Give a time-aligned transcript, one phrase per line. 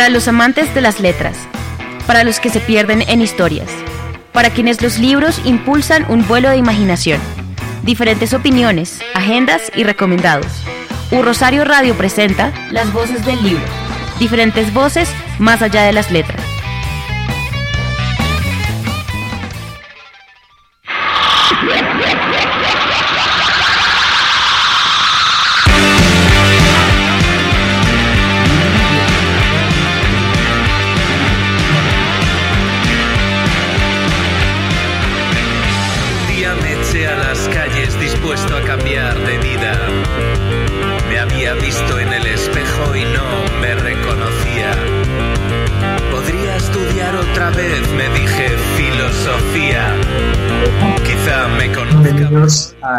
[0.00, 1.36] Para los amantes de las letras,
[2.06, 3.68] para los que se pierden en historias,
[4.32, 7.20] para quienes los libros impulsan un vuelo de imaginación,
[7.82, 10.46] diferentes opiniones, agendas y recomendados.
[11.10, 13.66] U Rosario Radio presenta Las voces del libro,
[14.18, 15.06] diferentes voces
[15.38, 16.49] más allá de las letras.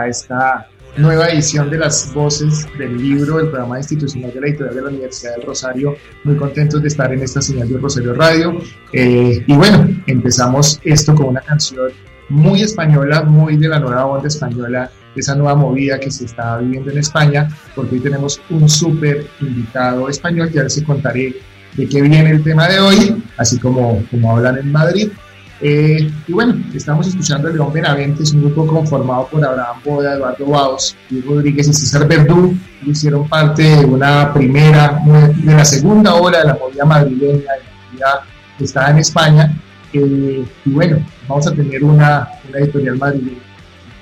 [0.02, 4.75] A esta nueva edición de las voces del libro del programa institucional de la editorial
[4.75, 5.95] de la Universidad del Rosario.
[6.23, 8.59] Muy contentos de estar en esta señal de Rosario Radio.
[8.91, 11.91] Eh, y bueno, empezamos esto con una canción
[12.29, 16.91] muy española, muy de la nueva onda española, esa nueva movida que se está viviendo
[16.91, 21.35] en España, porque hoy tenemos un súper invitado español, ya les contaré
[21.75, 25.09] de qué viene el tema de hoy, así como, como hablan en Madrid.
[25.63, 30.15] Eh, y bueno, estamos escuchando a León Benavente, es un grupo conformado por Abraham Boda,
[30.15, 32.55] Eduardo Baos, Luis Rodríguez y César Verdú.
[32.83, 37.89] Hicieron parte de una primera, de la segunda ola de la movida madrileña, de la
[37.91, 38.23] movida
[38.57, 39.55] que estaba en España.
[39.94, 43.51] Eh, y bueno, vamos a tener una, una editorial madrileña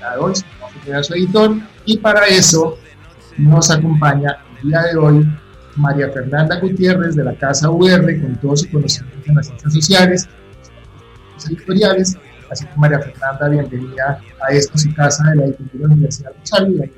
[0.00, 2.78] vamos a tener su editor, y para eso
[3.38, 5.28] nos acompaña el día de hoy
[5.76, 10.28] María Fernanda Gutiérrez de la Casa UR, con todo su conocimiento en las ciencias sociales,
[11.46, 12.16] editoriales.
[12.50, 16.32] Así que María Fernanda, bienvenida a esta su casa de la editorial de la Universidad
[16.32, 16.90] de.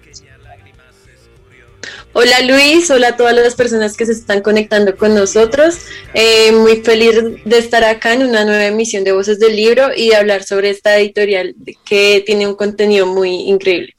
[2.15, 5.79] Hola Luis, hola a todas las personas que se están conectando con nosotros.
[6.13, 7.15] Eh, muy feliz
[7.45, 10.69] de estar acá en una nueva emisión de Voces del Libro y de hablar sobre
[10.69, 11.55] esta editorial
[11.87, 13.95] que tiene un contenido muy increíble.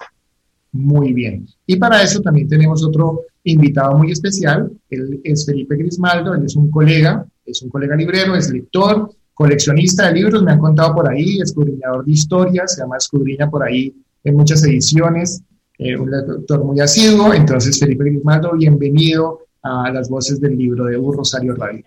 [0.71, 1.47] Muy bien.
[1.65, 4.71] Y para eso también tenemos otro invitado muy especial.
[4.91, 10.07] Él es Felipe Grismaldo, él es un colega, es un colega librero, es lector, coleccionista
[10.07, 13.93] de libros, me han contado por ahí, escudriñador de historias, se llama Escudriña por ahí
[14.23, 15.41] en muchas ediciones,
[15.77, 17.33] eh, un lector muy asiduo.
[17.33, 21.83] Entonces, Felipe Grimaldo, bienvenido a las voces del libro de U Rosario Radio.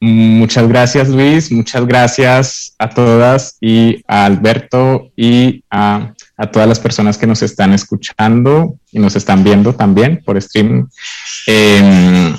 [0.00, 6.78] Muchas gracias Luis, muchas gracias a todas y a Alberto y a, a, todas las
[6.78, 10.84] personas que nos están escuchando y nos están viendo también por streaming.
[11.48, 12.32] Eh,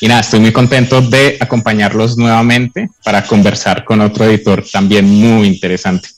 [0.00, 5.46] y nada, estoy muy contento de acompañarlos nuevamente para conversar con otro editor también muy
[5.46, 6.08] interesante.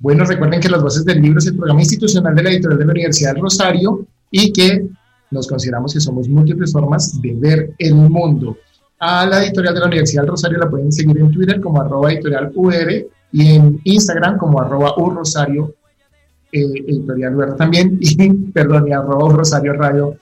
[0.00, 2.84] Bueno, recuerden que Las Voces del Libro es el programa institucional de la editorial de
[2.84, 4.86] la Universidad del Rosario y que
[5.30, 8.56] nos consideramos que somos múltiples formas de ver el mundo.
[8.98, 12.12] A la editorial de la Universidad del Rosario la pueden seguir en Twitter como arroba
[12.12, 12.52] editorial
[13.32, 15.74] y en Instagram como arroba urrosario
[16.50, 16.64] eh,
[17.58, 20.16] también y perdón y arroba rosario radio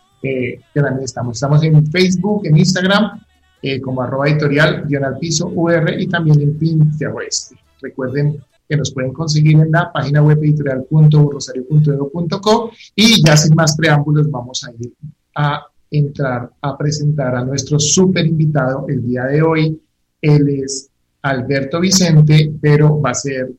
[0.72, 1.37] que también estamos.
[1.37, 3.20] Estamos en Facebook, en Instagram
[3.62, 5.14] eh, como arroba editorial guion
[5.54, 7.53] UR y también en Pinterest.
[7.81, 8.38] Recuerden
[8.69, 14.64] que nos pueden conseguir en la página web editorial.rosario.edu.co y ya sin más preámbulos vamos
[14.64, 14.92] a ir
[15.34, 19.81] a entrar a presentar a nuestro súper invitado el día de hoy.
[20.20, 20.91] Él es
[21.22, 23.53] Alberto Vicente, pero va a ser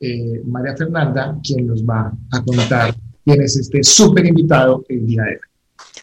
[0.00, 2.94] eh, María Fernanda quien nos va a contar
[3.24, 5.51] quién es este súper invitado el día de hoy.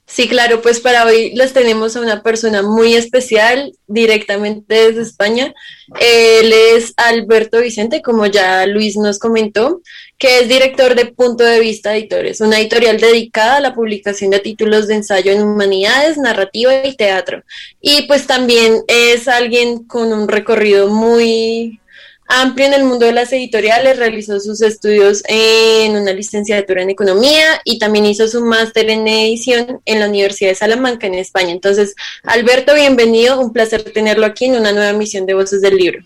[0.06, 5.54] Sí, claro, pues para hoy les tenemos a una persona muy especial directamente desde España.
[6.00, 9.82] Él es Alberto Vicente, como ya Luis nos comentó,
[10.18, 14.40] que es director de Punto de Vista Editores, una editorial dedicada a la publicación de
[14.40, 17.44] títulos de ensayo en humanidades, narrativa y teatro.
[17.80, 21.80] Y pues también es alguien con un recorrido muy
[22.30, 27.60] amplio en el mundo de las editoriales, realizó sus estudios en una licenciatura en economía
[27.66, 31.52] y también hizo su máster en edición en la Universidad de Salamanca en España.
[31.52, 36.00] Entonces, Alberto, bienvenido, un placer tenerlo aquí en una nueva emisión de Voces del Libro.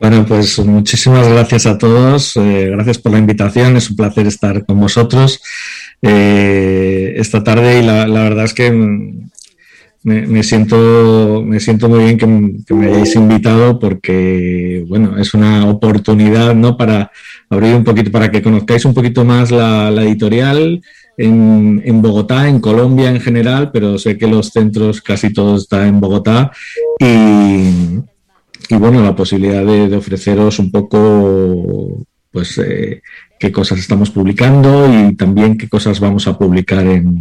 [0.00, 2.36] Bueno, pues muchísimas gracias a todos.
[2.36, 3.76] Eh, gracias por la invitación.
[3.76, 5.40] Es un placer estar con vosotros
[6.02, 8.66] eh, esta tarde y la, verdad es que
[10.04, 16.54] me, siento, me siento muy bien que, me hayáis invitado porque, bueno, es una oportunidad,
[16.54, 16.76] ¿no?
[16.76, 17.10] Para
[17.50, 20.80] abrir un poquito, para que conozcáis un poquito más la, editorial
[21.16, 25.88] en, en, Bogotá, en Colombia en general, pero sé que los centros casi todos están
[25.88, 26.52] en Bogotá
[26.98, 28.02] y
[28.68, 33.02] y bueno, la posibilidad de, ofreceros un poco, pues, eh,
[33.38, 37.20] qué cosas estamos publicando y también qué cosas vamos a publicar en,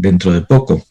[0.00, 0.82] dentro de poco.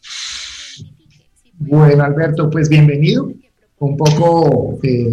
[1.68, 3.30] Bueno, Alberto, pues bienvenido.
[3.78, 5.10] Un poco, eh,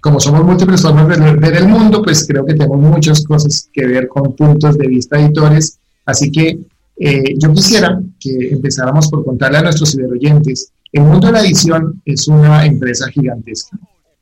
[0.00, 3.86] como somos múltiples formas de ver el mundo, pues creo que tenemos muchas cosas que
[3.86, 5.78] ver con puntos de vista editores.
[6.04, 6.58] Así que
[6.98, 10.72] eh, yo quisiera que empezáramos por contarle a nuestros ciberoyentes.
[10.92, 13.78] El mundo de la edición es una empresa gigantesca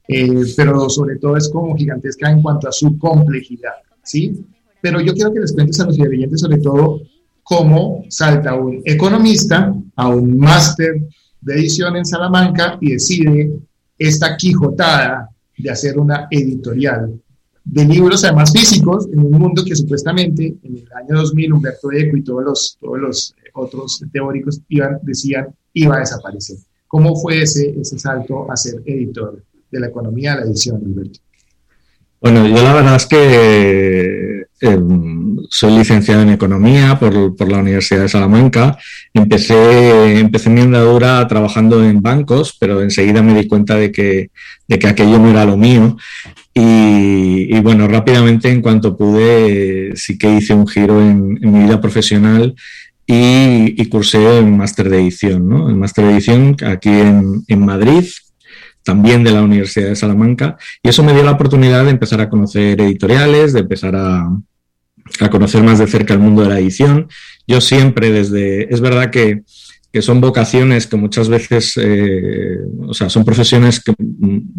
[0.09, 4.45] eh, pero sobre todo es como gigantesca en cuanto a su complejidad, ¿sí?
[4.81, 7.01] Pero yo quiero que les cuentes a los televidentes sobre todo
[7.43, 11.03] cómo salta un economista a un máster
[11.43, 13.53] de edición en Salamanca y decide
[13.99, 15.29] esta quijotada
[15.59, 17.21] de hacer una editorial
[17.65, 22.17] de libros, además físicos, en un mundo que supuestamente en el año 2000 Humberto Eco
[22.17, 26.57] y todos los, todos los otros teóricos iban, decían iba a desaparecer.
[26.89, 29.43] ¿Cómo fue ese, ese salto a ser editor?
[29.73, 31.19] de la economía a la edición, Alberto?
[32.21, 34.12] Bueno, yo la verdad es que
[34.65, 34.79] eh,
[35.51, 38.79] soy licenciado en economía por, por, la Universidad de Salamanca.
[39.13, 44.31] Empecé, empecé mi andadura trabajando en bancos, pero enseguida me di cuenta de que,
[44.69, 45.97] de que aquello no era lo mío.
[46.55, 52.55] Y, bueno, rápidamente en cuanto pude, sí que hice un giro en, mi vida profesional
[53.05, 55.71] y, y, cursé el máster de edición, ¿no?
[55.71, 58.05] El máster de edición aquí en, en Madrid,
[58.85, 62.29] también de la Universidad de Salamanca, y eso me dio la oportunidad de empezar a
[62.29, 64.29] conocer editoriales, de empezar a,
[65.31, 67.09] conocer más de cerca el mundo de la edición.
[67.47, 69.43] Yo siempre desde, es verdad que,
[70.01, 72.57] son vocaciones que muchas veces, eh,
[72.87, 73.93] o sea, son profesiones que,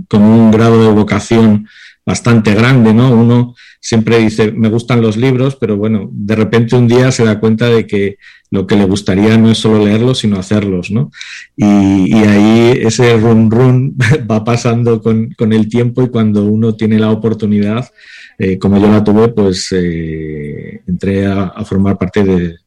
[0.08, 1.68] con un grado de vocación
[2.06, 3.12] bastante grande, ¿no?
[3.12, 7.40] Uno siempre dice, me gustan los libros, pero bueno, de repente un día se da
[7.40, 8.18] cuenta de que
[8.52, 11.12] lo que le gustaría no es solo leerlos, sino hacerlos, ¿no?
[11.56, 13.96] Y, ahí ese run run
[14.30, 17.90] va pasando con, el tiempo y cuando uno tiene la oportunidad,
[18.38, 22.60] eh, como yo la tuve, pues eh, entré a, formar parte del,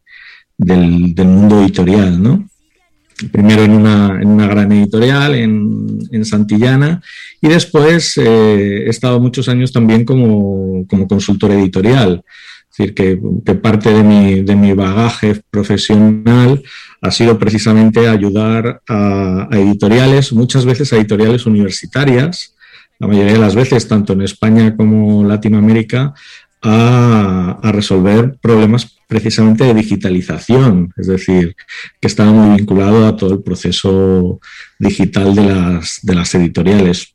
[1.15, 2.49] del mundo editorial, ¿no?
[3.33, 7.03] Primero en una, gran editorial en, Santillana
[7.41, 12.23] y después eh, he estado muchos años también como, consultor editorial.
[12.71, 14.03] Es decir, que, parte de
[14.57, 16.63] mi, bagaje profesional
[17.01, 22.55] ha sido precisamente ayudar a, a, editoriales, muchas veces a editoriales universitarias,
[22.99, 26.15] la mayoría de las veces, tanto en España como Latinoamérica,
[26.63, 31.57] a, a resolver problemas precisamente de digitalización, es decir,
[32.01, 34.41] que estaba muy vinculado a todo el proceso
[34.79, 37.15] digital de las, editoriales.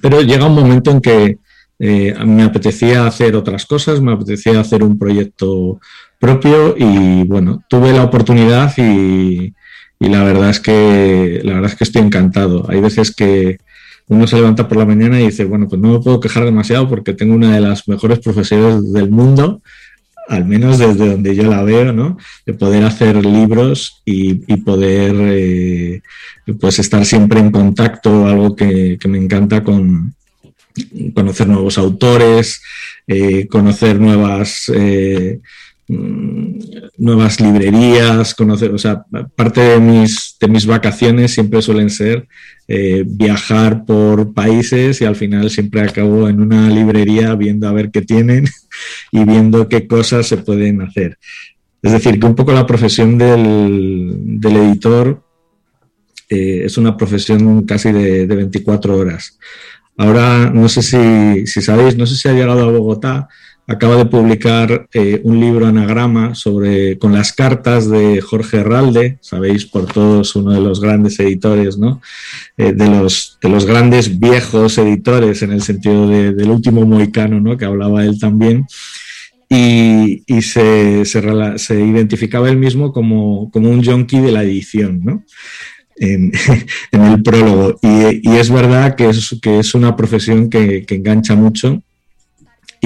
[0.00, 1.38] Pero llega un momento en que
[1.78, 5.80] eh, me apetecía hacer otras cosas, me apetecía hacer un proyecto
[6.18, 9.54] propio y bueno, tuve la oportunidad y,
[10.00, 12.66] y la verdad es que la verdad es que estoy encantado.
[12.68, 13.58] Hay veces que
[14.08, 16.88] uno se levanta por la mañana y dice, bueno, pues no me puedo quejar demasiado
[16.88, 19.62] porque tengo una de las mejores profesiones del mundo
[20.28, 22.16] al menos desde donde yo la veo, ¿no?
[22.44, 26.02] De poder hacer libros y, poder eh,
[26.60, 30.14] pues estar siempre en contacto, algo que, me encanta con
[31.14, 32.62] conocer nuevos autores,
[33.06, 35.40] eh, conocer nuevas eh,
[35.88, 36.58] Mm,
[36.98, 39.04] nuevas librerías, conocer, o sea,
[39.36, 42.26] parte de mis, de mis vacaciones siempre suelen ser
[42.66, 47.92] eh, viajar por países y al final siempre acabo en una librería viendo a ver
[47.92, 48.46] qué tienen
[49.12, 51.18] y viendo qué cosas se pueden hacer.
[51.82, 55.22] Es decir, que un poco la profesión del, editor
[56.28, 59.38] eh, es una profesión casi de, de, 24 horas.
[59.96, 63.28] Ahora, no sé si, si sabéis, no sé si ha llegado a Bogotá,
[63.66, 69.66] acaba de publicar eh, un libro anagrama sobre, con las cartas de Jorge Herralde, sabéis
[69.66, 72.00] por todos, uno de los grandes editores, ¿no?
[72.56, 77.56] Eh, de, los, de los grandes viejos editores en el sentido del último moicano, ¿no?
[77.56, 78.66] que hablaba él también.
[79.48, 85.24] Y, y se, se, identificaba él mismo como, como un junkie de la edición, ¿no?
[85.98, 86.30] En,
[86.92, 87.78] el prólogo.
[87.80, 91.82] Y, y, es verdad que es, que es una profesión que engancha mucho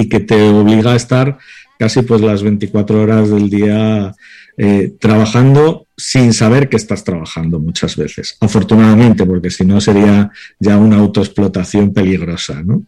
[0.00, 1.38] y que te obliga a estar
[1.78, 4.14] casi pues las 24 horas del día
[4.56, 8.36] eh, trabajando sin saber que estás trabajando muchas veces.
[8.40, 12.84] Afortunadamente, porque si no sería ya una autoexplotación peligrosa, ¿no?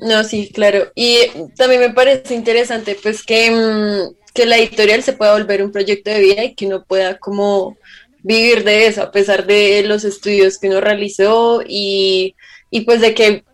[0.00, 0.92] No, sí, claro.
[0.94, 1.18] Y
[1.56, 6.10] también me parece interesante, pues, que, mm, que la editorial se pueda volver un proyecto
[6.10, 7.76] de vida y que uno pueda como
[8.22, 12.34] vivir de eso, a pesar de los estudios que uno realizó y,
[12.70, 13.44] y pues de que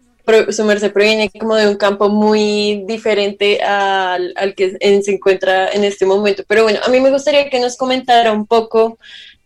[0.50, 5.84] su merced proviene como de un campo muy diferente al, al que se encuentra en
[5.84, 6.44] este momento.
[6.48, 8.98] Pero bueno, a mí me gustaría que nos comentara un poco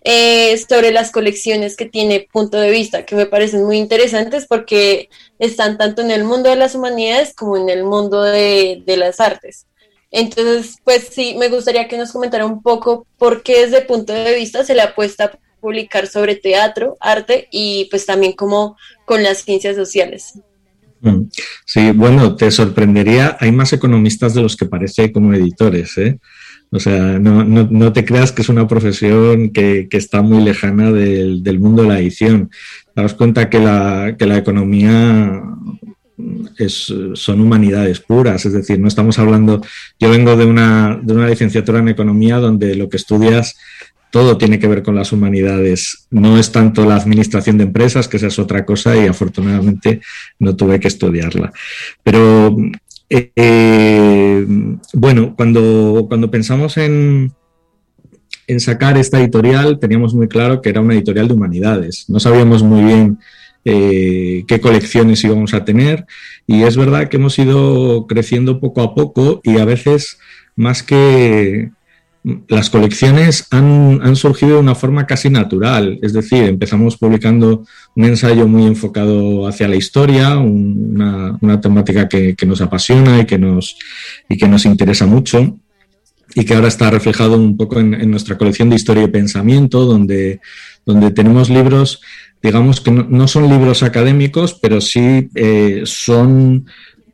[0.02, 5.08] eh, sobre las colecciones que tiene punto de vista, que me parecen muy interesantes porque
[5.40, 9.18] están tanto en el mundo de las humanidades como en el mundo de, de las
[9.18, 9.66] artes.
[10.10, 14.34] Entonces, pues sí, me gustaría que nos comentara un poco por qué desde punto de
[14.34, 19.76] vista se le apuesta publicar sobre teatro, arte y pues también como con las ciencias
[19.76, 20.40] sociales.
[21.00, 21.22] Mm.
[21.64, 26.18] Sí, bueno, te sorprendería, hay más economistas de los que parece como editores, ¿eh?
[26.70, 30.44] O sea, no, no, no, te creas que es una profesión que, que está muy
[30.44, 32.50] lejana del, del, mundo de la edición.
[32.94, 35.42] Das cuenta que la, que la economía
[36.58, 39.62] es, son humanidades puras, es decir, no estamos hablando,
[39.98, 43.56] yo vengo de una, de una licenciatura en economía donde lo que estudias
[44.10, 46.06] todo tiene que ver con las humanidades.
[46.10, 50.00] No es tanto la administración de empresas, que esa es otra cosa y afortunadamente
[50.38, 51.52] no tuve que estudiarla.
[52.02, 52.56] Pero
[53.10, 54.46] eh,
[54.92, 57.32] bueno, cuando, cuando pensamos en,
[58.46, 62.06] en sacar esta editorial, teníamos muy claro que era una editorial de humanidades.
[62.08, 63.18] No sabíamos muy bien
[63.64, 66.06] eh, qué colecciones íbamos a tener
[66.46, 70.18] y es verdad que hemos ido creciendo poco a poco y a veces
[70.56, 71.70] más que
[72.48, 78.46] las colecciones han, surgido de una forma casi natural, es decir, empezamos publicando un ensayo
[78.46, 83.76] muy enfocado hacia la historia, una, temática que, nos apasiona y que nos,
[84.64, 85.56] interesa mucho
[86.34, 90.40] y que ahora está reflejado un poco en, nuestra colección de historia y pensamiento, donde,
[90.84, 92.02] donde tenemos libros,
[92.42, 96.66] digamos que no, son libros académicos, pero sí eh, son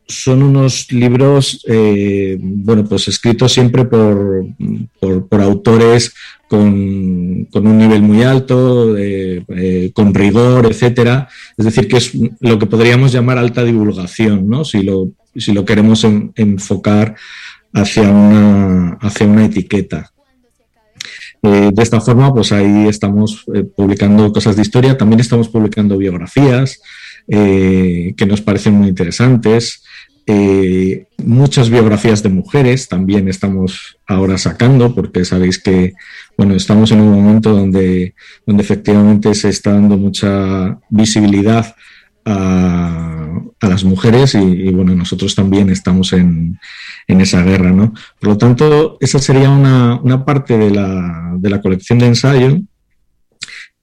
[0.07, 4.45] son unos libros, eh, bueno, pues escritos siempre por,
[5.29, 6.13] por, autores
[6.47, 6.67] con,
[7.53, 11.27] un nivel muy alto, eh, con rigor, etcétera.
[11.57, 14.63] Es decir, que es lo que podríamos llamar alta divulgación, ¿no?
[14.63, 16.03] Si lo, si lo queremos
[16.35, 17.15] enfocar
[17.73, 20.11] hacia una, hacia una etiqueta.
[21.41, 23.43] Eh, de esta forma, pues ahí estamos
[23.75, 26.79] publicando cosas de historia, también estamos publicando biografías
[27.27, 29.81] que nos parecen muy interesantes.
[30.27, 35.93] Eh, muchas biografías de mujeres también estamos ahora sacando, porque sabéis que
[36.37, 38.15] bueno, estamos en un momento donde,
[38.45, 41.75] donde efectivamente se está dando mucha visibilidad
[42.25, 46.59] a, a las mujeres y, bueno, nosotros también estamos en,
[47.07, 47.93] en, esa guerra, ¿no?
[48.19, 52.59] Por lo tanto, esa sería una, una parte de la, de la colección de ensayo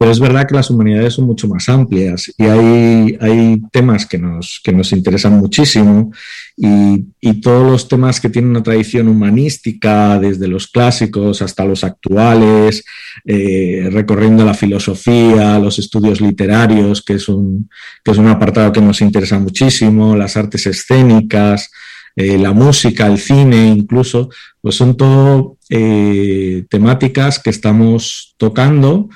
[0.03, 4.61] pero es verdad que las humanidades son mucho más amplias y hay, temas que nos,
[4.65, 6.11] que nos interesan muchísimo
[6.57, 11.85] y, y, todos los temas que tienen una tradición humanística, desde los clásicos hasta los
[11.85, 12.85] actuales,
[13.25, 17.71] eh, recorriendo la filosofía, los estudios literarios, que es, un,
[18.03, 21.71] que es un apartado que nos interesa muchísimo, las artes escénicas,
[22.17, 24.31] eh, la música, el cine incluso,
[24.61, 29.09] pues son todo eh, temáticas que estamos tocando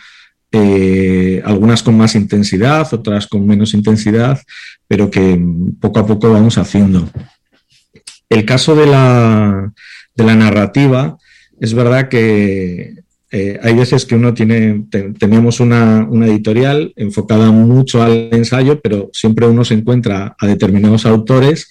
[0.53, 4.41] eh, algunas con más intensidad, otras con menos intensidad,
[4.87, 5.41] pero que
[5.81, 7.09] poco a poco vamos haciendo.
[8.29, 9.73] El caso de la,
[10.17, 11.17] narrativa,
[11.61, 12.95] es verdad que
[13.31, 14.85] eh, hay veces que uno tiene,
[15.19, 21.69] teníamos una, editorial enfocada mucho al ensayo, pero siempre uno se encuentra a determinados autores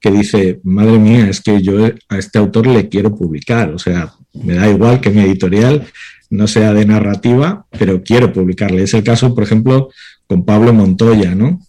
[0.00, 4.12] que dice, madre mía, es que yo a este autor le quiero publicar, o sea,
[4.34, 5.86] me da igual que mi editorial
[6.30, 8.82] no sea de narrativa, pero quiero publicarle.
[8.82, 9.90] Es el caso, por ejemplo,
[10.26, 11.60] con Pablo Montoya, ¿no?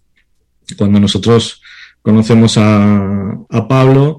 [0.78, 1.62] Cuando nosotros
[2.02, 3.38] conocemos a,
[3.68, 4.18] Pablo,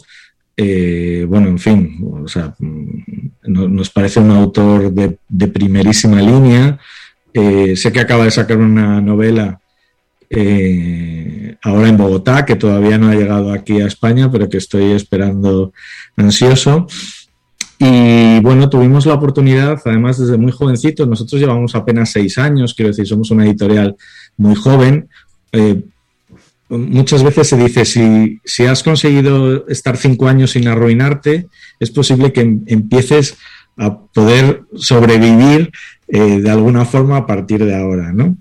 [0.57, 6.79] eh, bueno, en fin, o sea, nos parece un autor de, primerísima línea.
[7.33, 9.61] Eh, sé que acaba de sacar una novela
[10.31, 14.93] eh, ahora en Bogotá, que todavía no ha llegado aquí a España, pero que estoy
[14.93, 15.73] esperando
[16.17, 16.87] ansioso.
[17.79, 22.89] Y bueno, tuvimos la oportunidad, además desde muy jovencito, nosotros llevamos apenas seis años, quiero
[22.89, 23.97] decir, somos una editorial
[24.37, 25.09] muy joven.
[25.53, 25.83] Eh,
[26.69, 31.47] muchas veces se dice, si, si, has conseguido estar cinco años sin arruinarte,
[31.79, 33.37] es posible que em, empieces
[33.77, 35.71] a poder sobrevivir
[36.09, 38.37] eh, de alguna forma a partir de ahora, ¿no?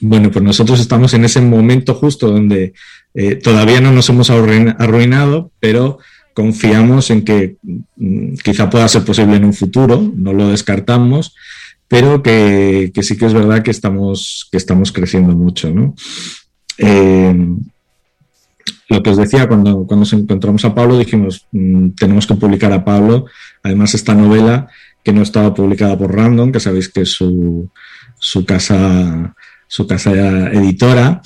[0.00, 2.74] Bueno, pues nosotros estamos en ese momento justo donde
[3.14, 5.98] eh, todavía no nos hemos arruinado, pero
[6.34, 11.34] confiamos en que mm, quizá pueda ser posible en un futuro, no lo descartamos,
[11.88, 15.72] pero que, sí que es verdad que estamos, que estamos creciendo mucho.
[16.78, 17.34] Eh,
[18.88, 22.72] lo que os decía, cuando, cuando nos encontramos a Pablo, dijimos, mm, tenemos que publicar
[22.72, 23.26] a Pablo.
[23.62, 24.68] Además, esta novela,
[25.02, 27.70] que no estaba publicada por Random, que sabéis que es su,
[28.18, 29.34] su casa,
[29.66, 30.12] su casa
[30.52, 31.22] editora,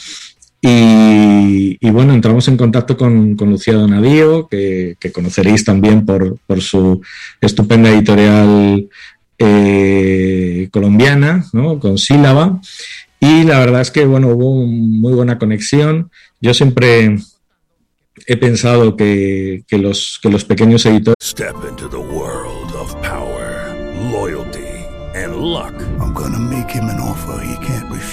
[0.60, 7.00] y, bueno, entramos en contacto con, Lucía Donavío, que, conoceréis también por, su
[7.40, 8.88] estupenda editorial
[9.38, 11.78] eh, colombiana, ¿no?
[11.78, 12.60] con sílaba.
[13.20, 16.10] Y la verdad es que bueno, hubo muy buena conexión.
[16.40, 17.16] Yo siempre
[18.26, 21.16] he pensado que, los, que los pequeños editores.
[21.22, 23.74] Step into the world of power,
[24.12, 25.74] loyalty and luck.
[26.00, 27.85] I'm gonna make him an offer he can't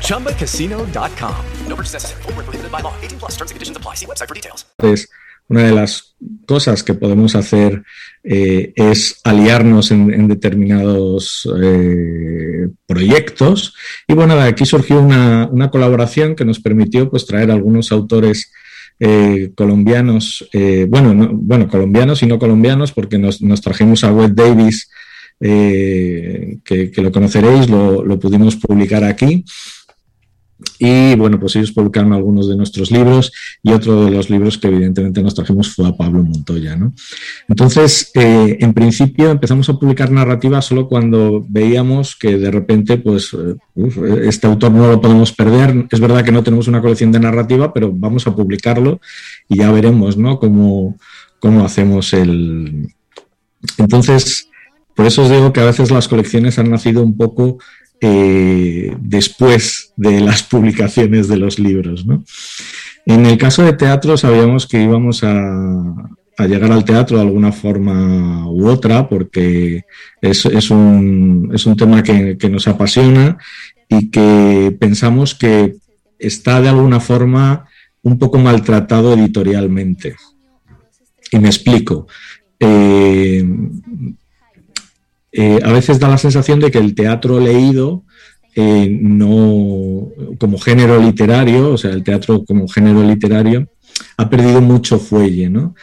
[0.00, 1.34] ChumbaCasino.com.
[1.66, 2.22] No purchase necessary.
[2.22, 2.94] Full prohibited by law.
[3.02, 3.96] 18 plus terms and conditions apply.
[3.96, 4.64] See website for details.
[5.48, 6.14] Una de las
[6.46, 7.82] cosas que podemos hacer
[8.22, 13.74] eh, es aliarnos en, en determinados eh, proyectos.
[14.08, 18.50] Y bueno, de aquí surgió una, una, colaboración que nos permitió pues, traer algunos autores
[19.04, 24.90] eh, colombianos, eh, bueno, bueno, colombianos y no colombianos, porque nos, trajimos a Wes Davis,
[25.44, 29.44] eh, que, lo conoceréis, lo, pudimos publicar aquí.
[30.78, 34.68] Y bueno, pues ellos publicaron algunos de nuestros libros y otro de los libros que
[34.68, 36.76] evidentemente nos trajimos fue a Pablo Montoya.
[36.76, 36.94] ¿no?
[37.48, 43.34] Entonces, eh, en principio empezamos a publicar narrativa solo cuando veíamos que de repente, pues,
[43.34, 43.56] eh,
[44.22, 45.86] este autor no lo podemos perder.
[45.90, 49.00] Es verdad que no tenemos una colección de narrativa, pero vamos a publicarlo
[49.48, 50.38] y ya veremos ¿no?
[50.38, 50.96] cómo,
[51.40, 52.88] cómo hacemos el...
[53.78, 54.48] Entonces,
[54.94, 57.58] por eso os digo que a veces las colecciones han nacido un poco
[58.00, 62.04] eh, después de las publicaciones de los libros.
[63.06, 66.10] En el caso de teatro sabíamos que íbamos a,
[66.48, 69.84] llegar al teatro de alguna forma u otra, porque
[70.20, 73.38] es, un, tema que, nos apasiona
[73.88, 75.76] y que pensamos que
[76.18, 77.66] está de alguna forma
[78.02, 80.16] un poco maltratado editorialmente.
[81.30, 82.08] Y me explico.
[82.58, 83.46] Eh,
[85.32, 88.04] eh, a veces da la sensación de que el teatro leído
[88.54, 93.68] eh, no como género literario, o sea, el teatro como género literario,
[94.18, 95.74] ha perdido mucho fuelle, ¿no?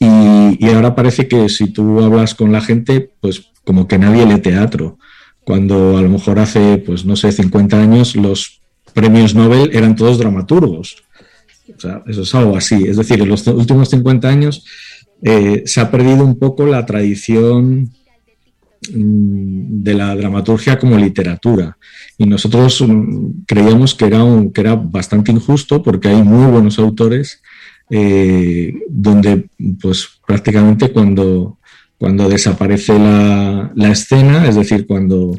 [0.00, 4.40] Y, ahora parece que si tú hablas con la gente, pues como que nadie lee
[4.40, 4.98] teatro,
[5.44, 8.60] cuando a lo mejor hace, pues no sé, 50 años los
[8.92, 10.96] premios Nobel eran todos dramaturgos.
[11.76, 12.84] O sea, eso es algo así.
[12.88, 14.64] Es decir, en los últimos 50 años
[15.22, 17.92] eh, se ha perdido un poco la tradición
[18.92, 21.76] de la dramaturgia como literatura.
[22.18, 27.42] Y nosotros mm, creíamos que era, que era bastante injusto porque hay muy buenos autores
[27.90, 29.48] eh, donde
[29.80, 31.58] pues prácticamente cuando,
[31.98, 35.38] cuando desaparece la, la, escena, es decir, cuando,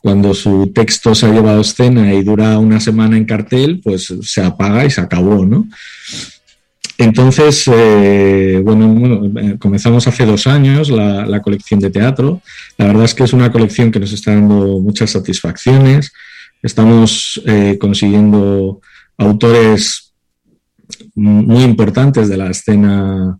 [0.00, 4.14] cuando su texto se ha llevado a escena y dura una semana en cartel, pues
[4.22, 5.66] se apaga y se acabó, ¿no?
[7.00, 12.42] Entonces, eh, bueno, eh, comenzamos hace dos años la, colección de teatro.
[12.76, 16.12] La verdad es que es una colección que nos está dando muchas satisfacciones.
[16.62, 18.82] Estamos eh, consiguiendo
[19.16, 20.12] autores
[21.14, 23.38] muy importantes de la escena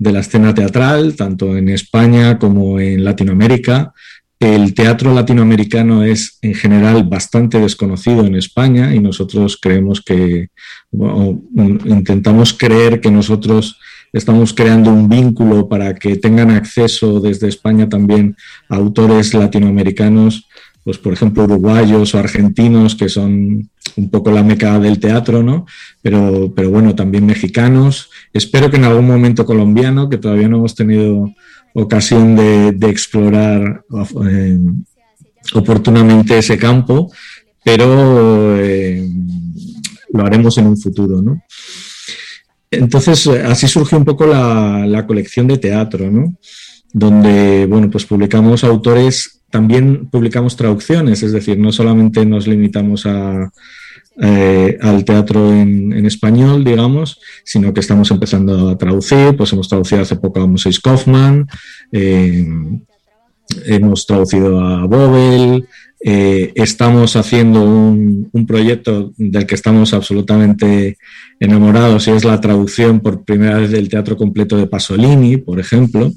[0.00, 3.94] de la escena teatral, tanto en España como en Latinoamérica.
[4.40, 10.50] El teatro latinoamericano es en general bastante desconocido en España y nosotros creemos que,
[10.92, 13.80] intentamos creer que nosotros
[14.12, 18.36] estamos creando un vínculo para que tengan acceso desde España también
[18.68, 20.46] a autores latinoamericanos,
[20.84, 25.66] pues por ejemplo uruguayos o argentinos, que son un poco la meca del teatro, ¿no?
[26.00, 28.10] Pero, pero bueno, también mexicanos.
[28.32, 31.34] Espero que en algún momento colombiano, que todavía no hemos tenido
[31.82, 33.84] ocasión de, explorar
[34.30, 34.58] eh,
[35.54, 37.10] oportunamente ese campo,
[37.64, 38.56] pero
[40.10, 41.42] lo haremos en un futuro, ¿no?
[42.70, 46.36] Entonces, así surgió un poco la, la colección de teatro, ¿no?
[46.92, 53.50] Donde, bueno, pues publicamos autores, también publicamos traducciones, es decir, no solamente nos limitamos a,
[54.20, 60.02] eh, al teatro en, español, digamos, sino que estamos empezando a traducir, pues hemos traducido
[60.02, 61.46] hace poco a Moses Kaufman,
[61.92, 62.46] eh,
[63.66, 65.68] hemos traducido a Bobel,
[66.04, 70.96] eh, estamos haciendo un, un, proyecto del que estamos absolutamente
[71.40, 76.12] enamorados y es la traducción por primera vez del teatro completo de Pasolini, por ejemplo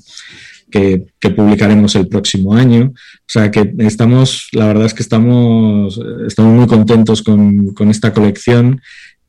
[0.71, 1.05] que,
[1.36, 2.93] publicaremos el próximo año.
[2.95, 8.81] O sea que estamos, la verdad es que estamos, estamos muy contentos con, esta colección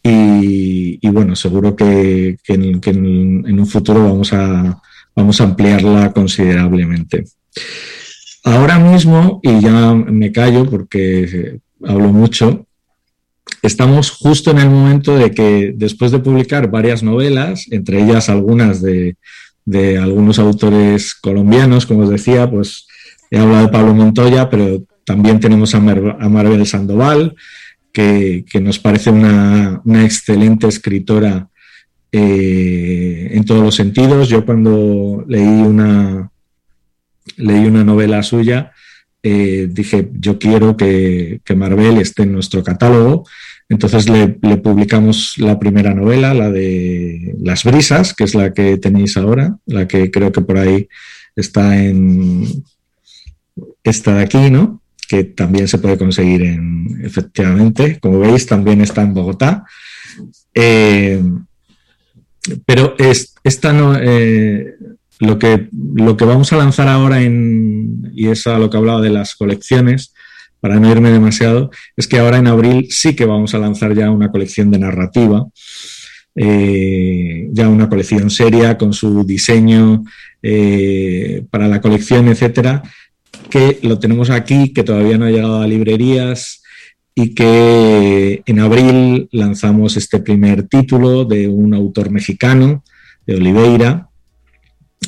[0.03, 4.81] y, bueno, seguro que, en, un futuro vamos a,
[5.15, 7.25] vamos a ampliarla considerablemente.
[8.45, 12.67] Ahora mismo, y ya me callo porque hablo mucho,
[13.63, 18.83] estamos justo en el momento de que después de publicar varias novelas, entre ellas algunas
[18.83, 19.17] de,
[19.65, 22.87] de algunos autores colombianos, como os decía, pues
[23.31, 27.35] he hablado de Pablo Montoya, pero también tenemos a, Maribel Sandoval,
[27.93, 31.49] que, nos parece una, excelente escritora
[32.11, 34.29] eh, en todos los sentidos.
[34.29, 36.31] Yo cuando leí una,
[37.37, 38.73] leí una novela suya,
[39.23, 43.25] eh, dije, yo quiero que, que Marvel esté en nuestro catálogo
[43.73, 49.17] entonces le, publicamos la primera novela, la de Las Brisas, que es la que tenéis
[49.17, 50.89] ahora, la que creo que por ahí
[51.37, 52.65] está en
[53.83, 54.83] esta de aquí, ¿no?
[55.09, 59.65] Que también se puede conseguir en, efectivamente, como veis, también está en Bogotá.
[60.53, 61.23] Eh,
[62.67, 64.75] pero es, esta no, eh,
[65.19, 69.01] lo, que, lo que vamos a lanzar ahora en, y es a lo que hablaba
[69.01, 70.13] de las colecciones,
[70.63, 74.13] para no irme demasiado, es que ahora en abril sí que vamos a lanzar ya
[74.13, 75.45] una colección de narrativa,
[76.37, 80.05] eh, ya una colección seria con su diseño
[80.41, 82.81] eh, para la colección, etcétera,
[83.51, 86.63] que lo tenemos aquí, que todavía no ha llegado a librerías
[87.13, 92.85] y que en abril lanzamos este primer título de un autor mexicano,
[93.27, 94.11] de Oliveira,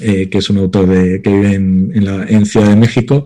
[0.00, 0.88] eh, que es un autor
[1.22, 3.24] que vive en, Ciudad de México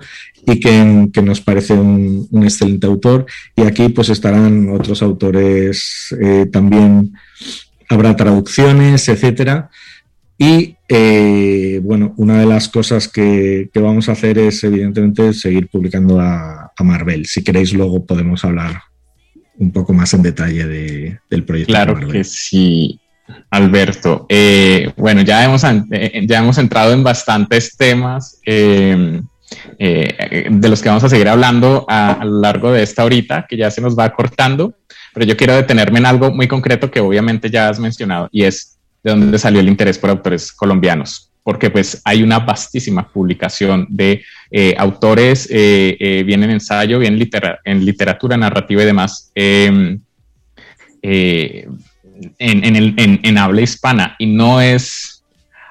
[0.48, 3.26] y que, nos parece un, excelente autor.
[3.54, 7.12] Y aquí pues estarán otros autores eh, también,
[7.88, 9.70] habrá traducciones, etcétera.
[10.38, 16.18] Y eh, bueno, una de las cosas que, vamos a hacer es evidentemente seguir publicando
[16.20, 17.26] a, Marvel.
[17.26, 18.80] Si queréis luego podemos hablar
[19.58, 21.72] un poco más en detalle del proyecto.
[21.72, 23.00] Claro que sí.
[23.50, 28.40] Alberto, eh, bueno, ya hemos, ya hemos entrado en bastantes temas.
[28.46, 29.20] Eh,
[29.78, 33.70] de los que vamos a seguir hablando a, lo largo de esta horita, que ya
[33.70, 34.74] se nos va cortando,
[35.14, 38.78] pero yo quiero detenerme en algo muy concreto que obviamente ya has mencionado y es
[39.02, 44.22] de dónde salió el interés por autores colombianos, porque pues hay una vastísima publicación de
[44.50, 47.18] eh, autores, eh, bien en ensayo, bien
[47.64, 49.30] en literatura, narrativa y demás.
[49.34, 50.00] Em,
[52.38, 55.17] en habla hispana y no es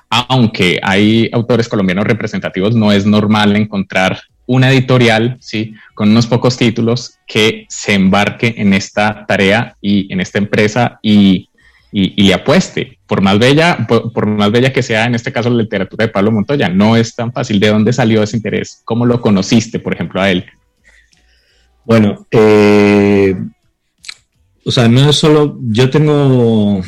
[0.10, 5.74] aunque hay autores colombianos representativos, no es normal encontrar una editorial, ¿sí?
[5.94, 11.50] Con unos pocos títulos que se embarque en esta tarea y en esta empresa y,
[11.92, 12.98] y, apueste.
[13.08, 16.32] Por más, bella, por, más bella que sea, en este caso, la literatura de Pablo
[16.32, 17.60] Montoya, no es tan fácil.
[17.60, 18.82] ¿De dónde salió ese interés?
[18.86, 20.46] ¿Cómo lo conociste, por ejemplo, a él?
[21.84, 23.36] Bueno, eh,
[24.66, 26.82] o sea, no es solo, yo tengo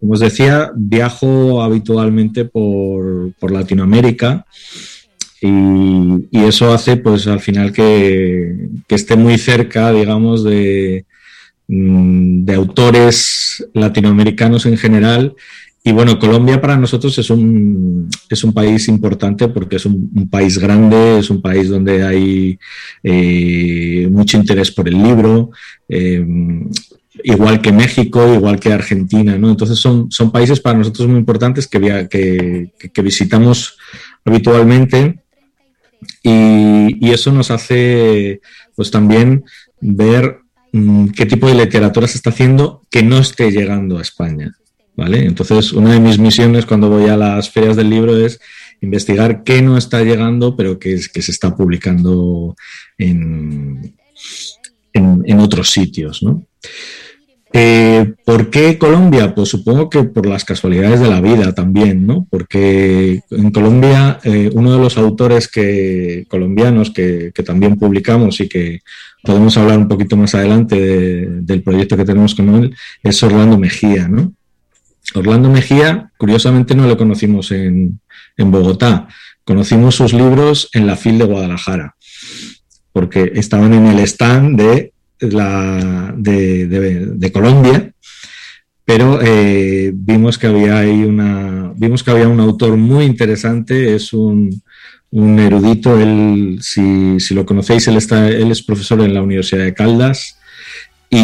[0.00, 4.46] como os decía, viajo habitualmente por, Latinoamérica
[5.42, 11.04] y, eso hace pues al final que, esté muy cerca, digamos, de,
[11.68, 15.34] mm, de, autores latinoamericanos en general.
[15.82, 20.58] Y bueno, Colombia para nosotros es un, es un país importante porque es un, país
[20.58, 22.58] grande, es un país donde hay
[23.02, 25.50] eh, mucho interés por el libro.
[25.88, 26.24] Eh,
[27.24, 29.50] igual que México, igual que Argentina, ¿no?
[29.50, 33.76] Entonces son, son países para nosotros muy importantes que, que, visitamos
[34.24, 35.20] habitualmente
[36.22, 38.40] y, eso nos hace
[38.76, 39.44] pues también
[39.80, 40.38] ver
[40.72, 44.52] mm, qué tipo de literatura se está haciendo que no esté llegando a España,
[44.96, 45.24] ¿vale?
[45.24, 48.40] Entonces una de mis misiones cuando voy a las ferias del libro es
[48.80, 52.54] investigar qué no está llegando pero que, que se está publicando
[52.96, 53.94] en,
[54.92, 56.44] en, otros sitios, ¿no?
[57.52, 59.34] Eh, ¿Por qué Colombia?
[59.34, 62.28] Pues supongo que por las casualidades de la vida también, ¿no?
[62.30, 68.80] Porque en Colombia eh, uno de los autores que, colombianos que, también publicamos y que
[69.24, 74.06] podemos hablar un poquito más adelante del proyecto que tenemos con él es Orlando Mejía,
[74.06, 74.32] ¿no?
[75.16, 77.98] Orlando Mejía, curiosamente no lo conocimos en,
[78.36, 79.08] en Bogotá,
[79.44, 81.96] conocimos sus libros en la FIL de Guadalajara,
[82.92, 87.92] porque estaban en el stand de la, de, Colombia,
[88.84, 94.12] pero eh, vimos que había ahí una, vimos que había un autor muy interesante, es
[94.12, 94.60] un,
[95.12, 100.38] erudito, él, si, lo conocéis, él, está, él es profesor en la Universidad de Caldas
[101.10, 101.18] y,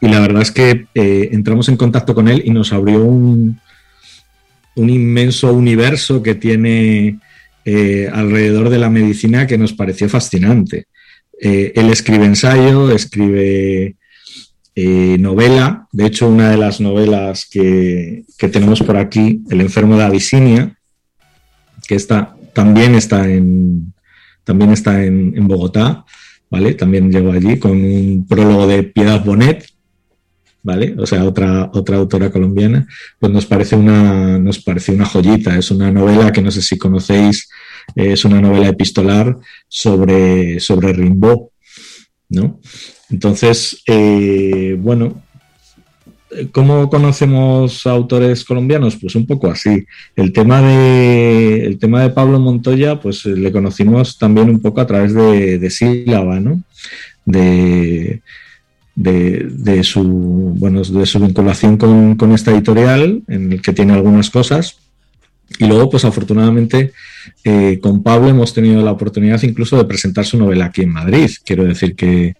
[0.00, 3.60] y la verdad es que eh, entramos en contacto con él y nos abrió un,
[4.76, 7.18] un inmenso universo que tiene
[7.64, 10.86] eh, alrededor de la medicina que nos pareció fascinante.
[11.40, 13.96] Eh, él escribe ensayo, escribe
[14.74, 15.88] eh, novela.
[15.90, 20.76] De hecho, una de las novelas que, tenemos por aquí, El enfermo de Abisinia,
[21.88, 23.92] que está, también está en,
[24.44, 26.04] también está en, Bogotá,
[26.50, 26.74] ¿vale?
[26.74, 29.66] También llegó allí con un prólogo de Piedad Bonet,
[30.62, 30.94] ¿vale?
[30.98, 32.86] O sea, otra, otra autora colombiana,
[33.18, 35.56] pues nos parece una, nos parece una joyita.
[35.56, 37.48] Es una novela que no sé si conocéis,
[37.94, 39.36] es una novela epistolar
[39.68, 40.92] sobre, sobre
[42.28, 42.60] ¿no?
[43.10, 45.22] Entonces, eh, bueno,
[46.52, 48.96] ¿Cómo conocemos autores colombianos?
[48.96, 49.84] Pues un poco así.
[50.14, 54.86] El tema de, el tema de Pablo Montoya, pues le conocimos también un poco a
[54.86, 56.62] través de, de Sílaba, ¿no?
[57.24, 58.22] De,
[59.00, 64.76] de, su, bueno, de su vinculación con, esta editorial, en el que tiene algunas cosas.
[65.58, 66.92] Y luego, pues afortunadamente,
[67.42, 71.30] eh, con Pablo hemos tenido la oportunidad incluso de presentar su novela aquí en Madrid.
[71.44, 72.36] Quiero decir que,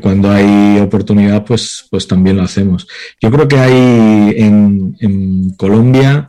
[0.00, 2.86] cuando hay oportunidad, pues, pues también lo hacemos.
[3.20, 6.28] Yo creo que hay en, en Colombia,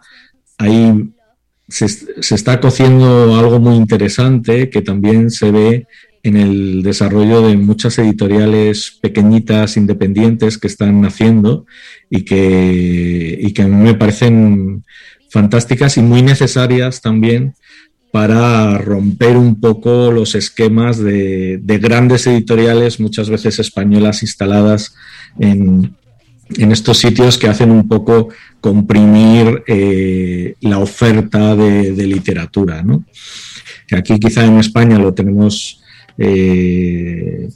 [0.58, 1.10] hay,
[1.68, 5.88] se, se, está cociendo algo muy interesante que también se ve
[6.24, 11.66] en el desarrollo de muchas editoriales pequeñitas, independientes que están naciendo
[12.10, 14.84] y que, y que a mí me parecen
[15.30, 17.54] fantásticas y muy necesarias también
[18.12, 24.96] para romper un poco los esquemas de, grandes editoriales, muchas veces españolas, instaladas
[25.40, 25.96] en,
[26.58, 28.30] estos sitios que hacen un poco
[28.60, 32.82] comprimir eh, la oferta de, de literatura.
[32.82, 33.06] ¿no?
[33.92, 35.79] Aquí quizá en España lo tenemos
[36.20, 37.50] eh,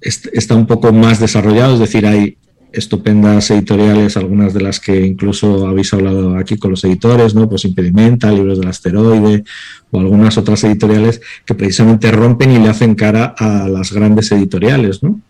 [0.00, 2.36] está un poco más desarrollado, es decir, hay
[2.72, 7.48] estupendas editoriales, algunas de las que incluso habéis hablado aquí con los editores, ¿no?
[7.48, 9.44] Pues Impedimenta, Libros del Asteroide
[9.90, 15.02] o algunas otras editoriales que precisamente rompen y le hacen cara a las grandes editoriales,
[15.02, 15.20] ¿no?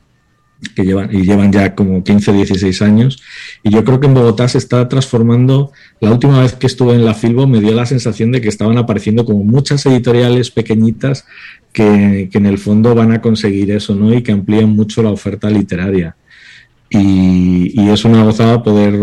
[0.74, 3.22] que llevan, y llevan ya como 15, 16 años.
[3.62, 5.72] Y yo creo que en Bogotá se está transformando.
[6.00, 8.78] La última vez que estuve en la Filbo me dio la sensación de que estaban
[8.78, 11.24] apareciendo como muchas editoriales pequeñitas
[11.72, 14.12] que, en el fondo van a conseguir eso, ¿no?
[14.12, 16.16] Y que amplían mucho la oferta literaria.
[16.88, 18.98] Y, es una gozada poder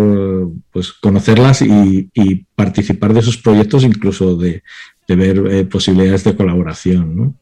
[0.71, 4.63] pues, conocerlas y, participar de esos proyectos, incluso de,
[5.07, 7.35] ver eh, posibilidades de colaboración, ¿no?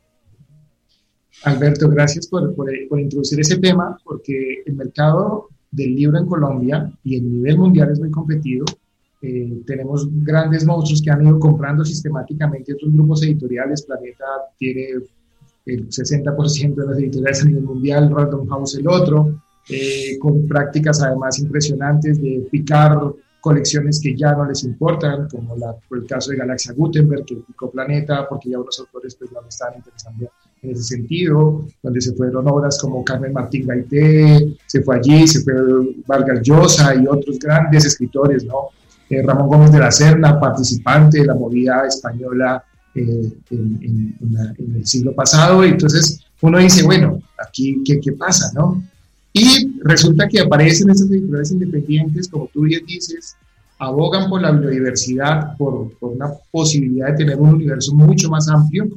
[1.46, 2.56] Alberto, gracias por,
[3.00, 8.00] introducir ese tema, porque el mercado del libro en Colombia y el nivel mundial es
[8.00, 8.66] muy competido.
[9.22, 13.84] Eh, tenemos grandes monstruos que han ido comprando sistemáticamente otros grupos editoriales.
[13.84, 14.26] Planeta
[14.58, 14.88] tiene
[15.66, 21.02] el 60% de las editoriales a nivel mundial, Random House el otro, eh, con prácticas
[21.02, 23.00] además impresionantes de picar
[23.42, 27.70] colecciones que ya no les importan, como la, el caso de Galaxia Gutenberg, que picó
[27.70, 30.30] Planeta, porque ya unos autores pues, no me estaban interesando
[30.64, 35.44] en ese sentido, donde se fueron obras como Carmen Martín Gaité, se fue allí, se
[35.44, 35.54] fue
[36.08, 38.70] Vargas Llosa y otros grandes escritores, ¿no?
[39.10, 42.64] Eh, Ramón Gómez de la Serna, participante de la movida española
[42.96, 44.16] eh, en,
[44.76, 48.84] el siglo pasado, y entonces uno dice, bueno, aquí, ¿qué, qué pasa, no?
[49.34, 53.36] Y resulta que aparecen esas editoriales independientes, como tú bien dices,
[53.80, 58.88] abogan por la biodiversidad, por, por, una posibilidad de tener un universo mucho más amplio,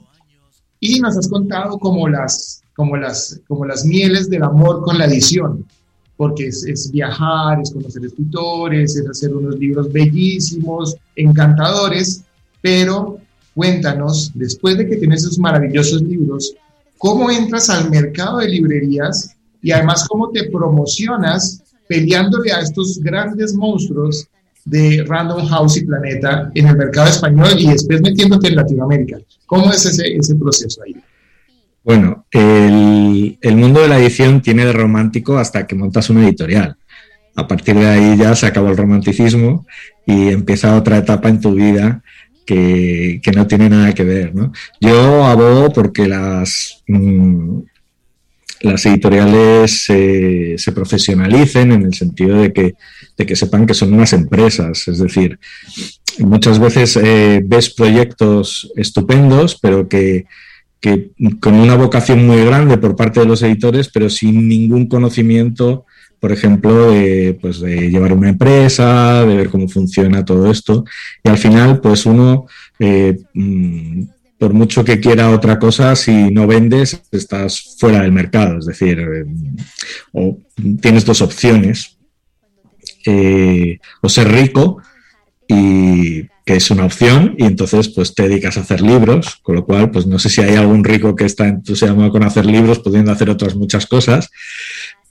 [0.80, 5.06] y nos has contado como las, como las, como las mieles del amor con la
[5.06, 5.64] edición,
[6.18, 12.24] porque es, viajar, es conocer escritores, es hacer unos libros bellísimos, encantadores,
[12.60, 13.18] pero
[13.54, 16.54] cuéntanos, después de que tienes esos maravillosos libros,
[16.96, 23.54] ¿cómo entras al mercado de librerías y además cómo te promocionas peleándole a estos grandes
[23.54, 24.28] monstruos
[24.64, 29.18] de Random House y Planeta en el mercado español y después metiéndote en Latinoamérica.
[29.46, 30.94] ¿Cómo es ese, proceso ahí?
[31.82, 36.76] Bueno, el, el, mundo de la edición tiene de romántico hasta que montas una editorial.
[37.34, 39.64] A partir de ahí ya se acabó el romanticismo
[40.04, 42.02] y empieza otra etapa en tu vida
[42.48, 44.34] que, que no tiene nada que ver.
[44.34, 44.50] ¿no?
[44.80, 47.58] Yo abogo porque las, mm,
[48.62, 52.74] las editoriales se profesionalicen en el sentido de que,
[53.18, 54.88] de que sepan que son unas empresas.
[54.88, 55.38] Es decir,
[56.20, 60.24] muchas veces eh, ves proyectos estupendos, pero que,
[60.80, 65.84] que, con una vocación muy grande por parte de los editores, pero sin ningún conocimiento,
[66.20, 70.84] por ejemplo, de, pues, de llevar una empresa, de ver cómo funciona todo esto.
[71.22, 72.46] Y al final, pues uno
[72.78, 74.02] eh, mm,
[74.38, 78.58] por mucho que quiera otra cosa, si no vendes, estás fuera del mercado.
[78.58, 79.24] Es decir, eh,
[80.12, 80.38] o
[80.80, 81.98] tienes dos opciones.
[83.06, 84.82] Eh, o ser rico,
[85.46, 89.64] y que es una opción, y entonces pues te dedicas a hacer libros, con lo
[89.64, 93.12] cual, pues no sé si hay algún rico que está entusiasmado con hacer libros, pudiendo
[93.12, 94.30] hacer otras muchas cosas,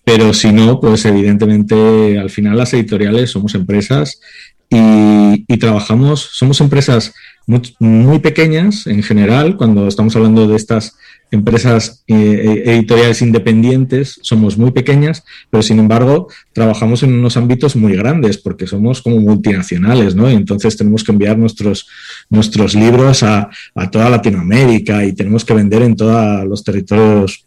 [0.07, 4.21] pero si no, pues evidentemente al final las editoriales somos empresas
[4.69, 7.13] y, trabajamos, somos empresas
[7.45, 10.95] muy, pequeñas en general, cuando estamos hablando de estas
[11.29, 17.75] empresas eh, eh, editoriales independientes, somos muy pequeñas, pero sin embargo trabajamos en unos ámbitos
[17.75, 20.31] muy grandes porque somos como multinacionales, ¿no?
[20.31, 21.85] Y entonces tenemos que enviar nuestros,
[22.29, 23.49] nuestros libros a
[23.91, 27.46] toda Latinoamérica y tenemos que vender en todos los territorios,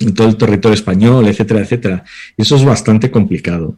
[0.00, 2.04] en todo el territorio español, etcétera, etcétera.
[2.36, 3.76] Eso es bastante complicado.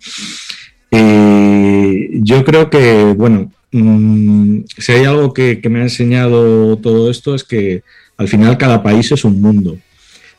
[0.91, 7.35] Eh, yo creo que, bueno, Mm, si hay algo que, me ha enseñado todo esto
[7.35, 7.83] es que
[8.19, 9.79] al final cada país es un mundo.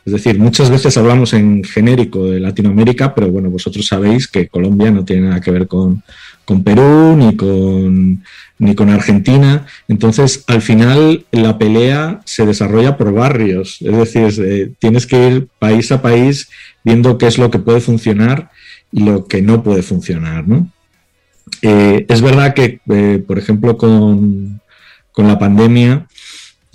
[0.06, 4.92] Es decir, muchas veces hablamos en genérico de Latinoamérica, pero bueno, vosotros sabéis que Colombia
[4.92, 6.04] no tiene nada que ver con,
[6.64, 8.22] Perú ni con,
[8.60, 9.66] ni con Argentina.
[9.88, 13.78] Entonces, al final, la pelea se desarrolla por barrios.
[13.82, 16.50] Es decir, eh, tienes que ir país a país
[16.84, 18.52] viendo qué es lo que puede funcionar
[18.92, 20.70] y lo que no puede funcionar, ¿no?
[21.62, 24.60] Eh, es verdad que, eh, por ejemplo, con,
[25.14, 26.08] con la pandemia.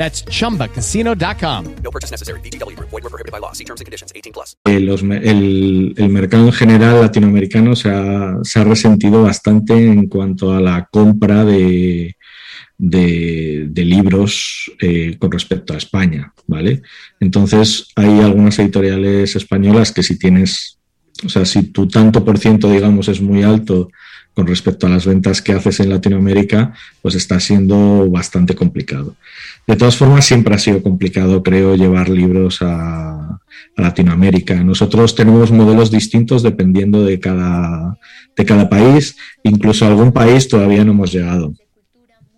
[0.00, 1.64] That's chumbacasino.com.
[1.84, 2.40] No purchase necessary.
[2.40, 2.74] BGW.
[2.78, 3.52] Void were prohibited by law.
[3.52, 4.56] See terms and conditions 18 plus.
[4.64, 10.08] Eh, los, el, el, mercado en general latinoamericano se ha, se ha resentido bastante en
[10.08, 12.16] cuanto a la compra de
[12.82, 16.80] de, de libros eh, con respecto a España, ¿vale?
[17.20, 20.78] Entonces, hay algunas editoriales españolas que si tienes,
[21.22, 23.90] o sea, si tu tanto por ciento, digamos, es muy alto
[24.34, 29.16] con respecto a las ventas que haces en Latinoamérica, pues está siendo bastante complicado.
[29.66, 33.38] De todas formas, siempre ha sido complicado, creo, llevar libros a,
[33.76, 34.62] Latinoamérica.
[34.62, 37.98] Nosotros tenemos modelos distintos dependiendo de cada,
[38.36, 41.54] de cada país, incluso a algún país todavía no hemos llegado.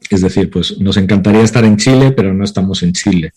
[0.08, 3.32] Es decir, pues nos encantaría estar en Chile, pero no estamos en Chile.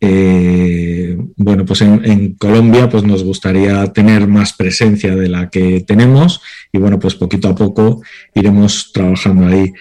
[0.00, 6.40] Eh, bueno, pues en, Colombia pues nos gustaría tener más presencia de la que tenemos
[6.72, 8.02] y bueno, pues poquito a poco
[8.34, 9.72] iremos trabajando ahí.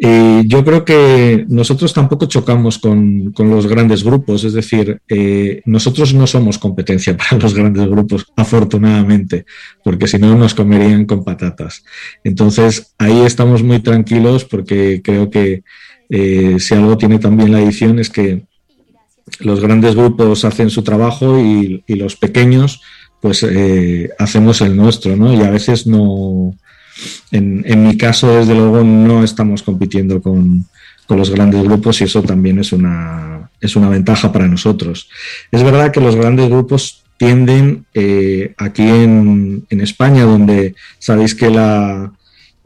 [0.00, 5.60] Eh, yo creo que nosotros tampoco chocamos con, con los grandes grupos, es decir, eh,
[5.64, 9.44] nosotros no somos competencia para los grandes grupos, afortunadamente,
[9.82, 11.84] porque si no nos comerían con patatas.
[12.22, 15.62] Entonces, ahí estamos muy tranquilos porque creo que
[16.10, 18.46] eh, si algo tiene también la edición es que
[19.40, 22.80] los grandes grupos hacen su trabajo y, los pequeños
[23.20, 25.32] pues eh, hacemos el nuestro, ¿no?
[25.32, 26.54] Y a veces no,
[27.32, 30.66] en, en, mi caso, desde luego, no estamos compitiendo con,
[31.06, 35.08] con, los grandes grupos y eso también es una, es una ventaja para nosotros.
[35.50, 41.50] Es verdad que los grandes grupos tienden eh, aquí en, en, España, donde sabéis que
[41.50, 42.12] la,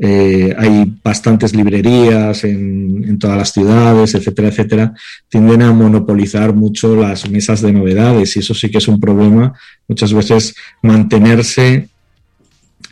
[0.04, 4.94] eh, hay bastantes librerías en, todas las ciudades, etcétera, etcétera,
[5.28, 9.52] tienden a monopolizar mucho las mesas de novedades y eso sí que es un problema
[9.86, 11.88] muchas veces mantenerse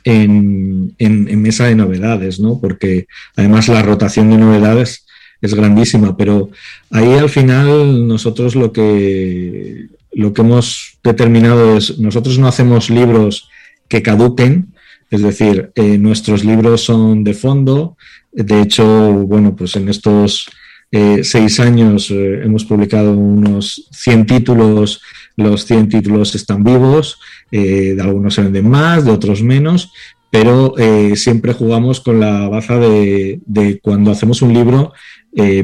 [0.05, 2.61] en, en, mesa de novedades, ¿no?
[2.61, 5.05] Porque además la rotación de novedades
[5.41, 6.51] es grandísima, pero
[6.93, 13.51] ahí al final nosotros lo que, lo que hemos determinado es, nosotros no hacemos libros
[13.89, 14.69] que caduquen,
[15.11, 17.97] es decir, eh, nuestros libros son de fondo,
[18.33, 20.49] de hecho, bueno, pues en estos
[20.93, 25.03] eh, seis años eh, hemos publicado unos 100 títulos,
[25.37, 27.19] los 100 títulos están vivos,
[27.51, 29.93] de algunos se venden más, de otros menos,
[30.31, 30.75] pero
[31.15, 34.93] siempre jugamos con la baza de, cuando hacemos un libro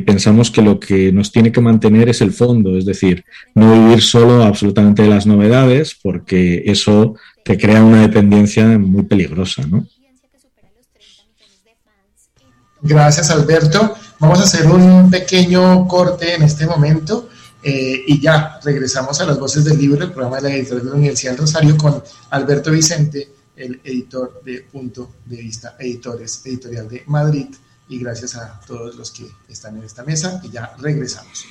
[0.05, 3.25] pensamos que lo que nos tiene que mantener es el fondo, es decir,
[3.55, 7.15] no vivir solo absolutamente de las novedades, porque eso
[7.47, 9.87] te crea una dependencia muy peligrosa, ¿no?
[12.83, 13.95] Gracias, Alberto.
[14.19, 17.29] Vamos a hacer un pequeño corte en este momento
[17.63, 20.91] eh, y ya regresamos a las voces del libro, el programa de la editorial de
[20.91, 26.89] la Universidad del Rosario, con Alberto Vicente, el editor de Punto de Vista Editores, editorial
[26.89, 27.47] de Madrid
[27.89, 31.45] y gracias a todos los que están en esta mesa y ya regresamos.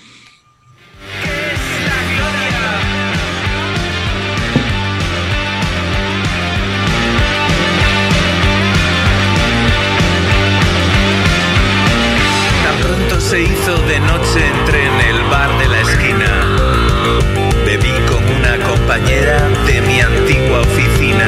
[1.23, 3.24] Tan pronto
[13.29, 16.57] se hizo de noche entré en el bar de la esquina.
[17.65, 21.27] Bebí con una compañera de mi antigua oficina.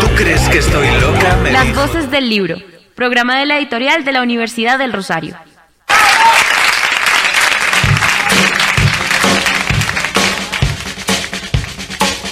[0.00, 1.36] ¿Tú crees que estoy loca?
[1.50, 2.56] Las voces del libro
[2.94, 5.36] programa de la editorial de la Universidad del Rosario.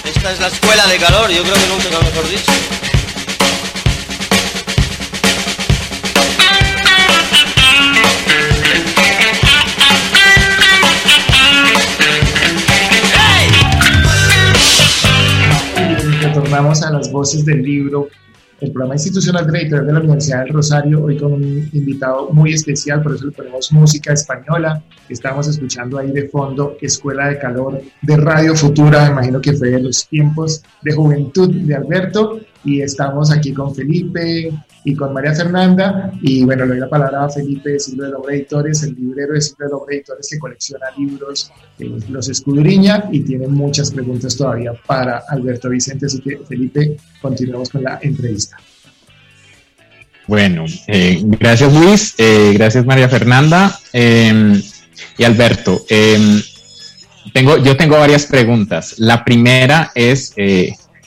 [0.05, 2.98] Esta es la escuela de calor, yo creo que nunca lo mejor dicho.
[16.59, 18.09] Retornamos a las voces del libro
[18.59, 22.51] el programa institucional de la de la Universidad del Rosario, hoy con un invitado muy
[22.51, 24.83] especial, por eso le ponemos música española.
[25.07, 29.79] Estamos escuchando ahí de fondo Escuela de Calor de Radio Futura, imagino que fue de
[29.79, 34.51] los tiempos de juventud de Alberto, y estamos aquí con Felipe
[34.83, 36.11] y con María Fernanda.
[36.21, 39.33] Y bueno, le doy la palabra a Felipe de Siglo de Lobre Editores, el librero
[39.33, 44.35] de Siglo de Lobre Editores que colecciona libros, eh, los escudriña y tiene muchas preguntas
[44.35, 46.07] todavía para Alberto Vicente.
[46.07, 48.57] Así que, Felipe, continuamos con la entrevista.
[50.27, 54.61] Bueno, eh, gracias Luis, eh, gracias María Fernanda em,
[55.17, 55.83] y Alberto.
[55.89, 56.39] Em,
[57.33, 58.99] tengo, yo tengo varias preguntas.
[58.99, 60.31] La primera es,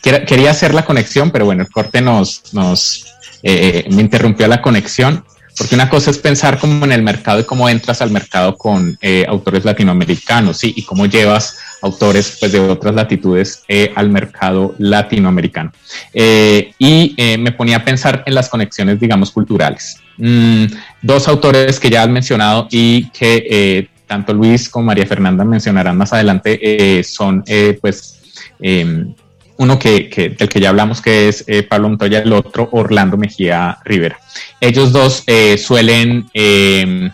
[0.02, 3.06] quería hacer la conexión, pero bueno, el corte nos, nos
[3.42, 5.24] eh, me interrumpió la conexión,
[5.56, 8.96] porque una cosa es pensar como en el mercado y cómo entras al mercado con
[9.00, 10.72] eh, autores latinoamericanos, ¿sí?
[10.76, 15.72] Y cómo llevas autores pues, de otras latitudes eh, al mercado latinoamericano.
[16.14, 19.96] y me ponía a pensar en las conexiones, digamos, culturales.
[20.16, 20.66] Mm,
[21.02, 26.12] dos autores que ya has mencionado y que tanto Luis como María Fernanda mencionarán más
[26.12, 27.44] adelante son,
[27.80, 28.20] pues,
[28.60, 29.14] em,
[29.62, 33.78] uno que, del que ya hablamos, que es eh, Pablo Montoya, el otro Orlando Mejía
[33.84, 34.18] Rivera.
[34.60, 37.10] Ellos dos eh, suelen eh,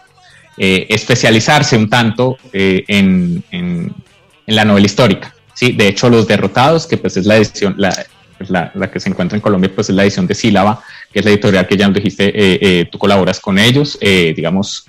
[0.57, 3.45] especializarse un tanto en,
[4.47, 5.35] la novela histórica.
[5.53, 5.73] ¿sí?
[5.73, 7.77] De hecho, Los Derrotados, que pues es la edición,
[8.39, 10.83] pues, la, la, que se encuentra en Colombia, pues es la edición de Sílaba,
[11.13, 14.87] que es la editorial que ya nos dijiste, tú colaboras con ellos, digamos,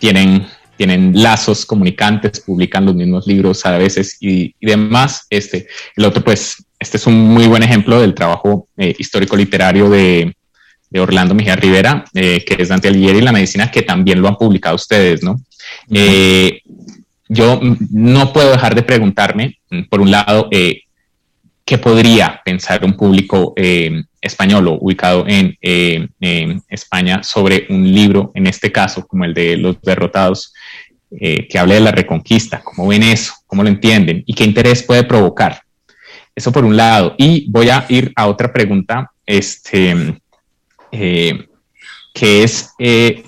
[0.00, 0.44] tienen
[0.76, 5.26] tienen lazos comunicantes, publican los mismos libros a veces y, y, demás.
[5.30, 10.36] Este, el otro, pues, este es un muy buen ejemplo del trabajo eh, histórico-literario de,
[10.98, 14.36] Orlando Mejía Rivera, eh, que es Dante Alighieri y la medicina, que también lo han
[14.36, 15.38] publicado ustedes, ¿no?
[15.90, 16.62] Eh,
[17.28, 17.60] yo
[17.90, 19.58] no puedo dejar de preguntarme,
[19.90, 23.52] por un lado, qué podría pensar un público
[24.22, 25.58] español o ubicado en,
[26.70, 30.54] España sobre un libro, en este caso, como el de Los Derrotados,
[31.10, 35.02] que hable de la reconquista, cómo ven eso, cómo lo entienden y qué interés puede
[35.02, 35.65] provocar.
[36.36, 37.14] Eso por un lado.
[37.16, 40.20] Y voy a ir a otra pregunta, este,
[40.92, 41.48] eh,
[42.12, 43.24] que es, eh,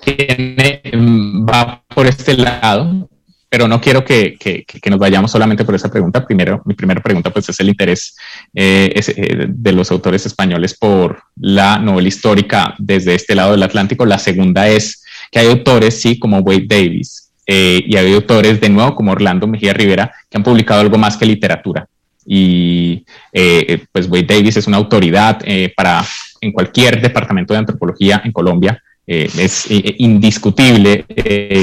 [0.00, 3.08] que va por este lado,
[3.48, 6.24] pero no quiero que, que, que, nos vayamos solamente por esa pregunta.
[6.24, 8.16] Primero, mi primera pregunta pues es el interés
[8.54, 14.06] eh, de los autores españoles por la novela histórica desde este lado del Atlántico.
[14.06, 18.70] La segunda es que hay autores, sí, como Wade Davis, eh, y hay autores de
[18.70, 21.86] nuevo como Orlando Mejía Rivera que han publicado algo más que literatura.
[22.24, 26.02] Y eh, pues Wade Davis es una autoridad eh, para
[26.40, 28.82] en cualquier departamento de antropología en Colombia.
[29.06, 29.66] es
[29.98, 31.04] indiscutible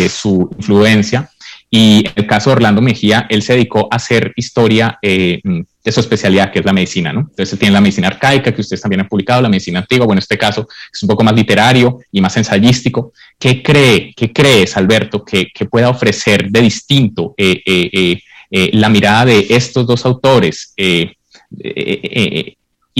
[0.09, 1.27] su influencia.
[1.71, 4.99] Y el caso de Orlando Mejía, él se dedicó a hacer historia
[5.89, 7.21] de su especialidad, que es la medicina, ¿no?
[7.21, 10.23] Entonces tiene la medicina arcaica, que ustedes también han publicado, la medicina antigua, bueno, en
[10.23, 13.11] este caso es un poco más literario y más ensayístico.
[13.37, 18.21] ¿Qué cree, qué crees, Alberto, que, que pueda ofrecer de distinto eh, eh,
[18.51, 20.73] eh, la mirada de estos dos autores?
[20.77, 21.15] ¿Y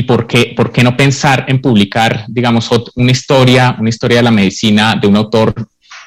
[0.04, 4.32] por qué, por qué no pensar en publicar, digamos, una historia, una historia de la
[4.32, 5.54] medicina de un autor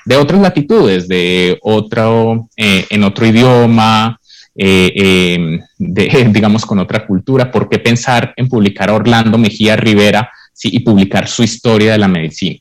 [0.04, 4.18] de otras latitudes, de otro, en otro idioma,
[4.54, 5.60] eh, em,
[6.32, 7.50] digamos, con otra cultura.
[7.50, 10.30] ¿Por qué pensar en publicar a Orlando Mejía Rivera
[10.64, 12.58] y publicar su historia de la medicina?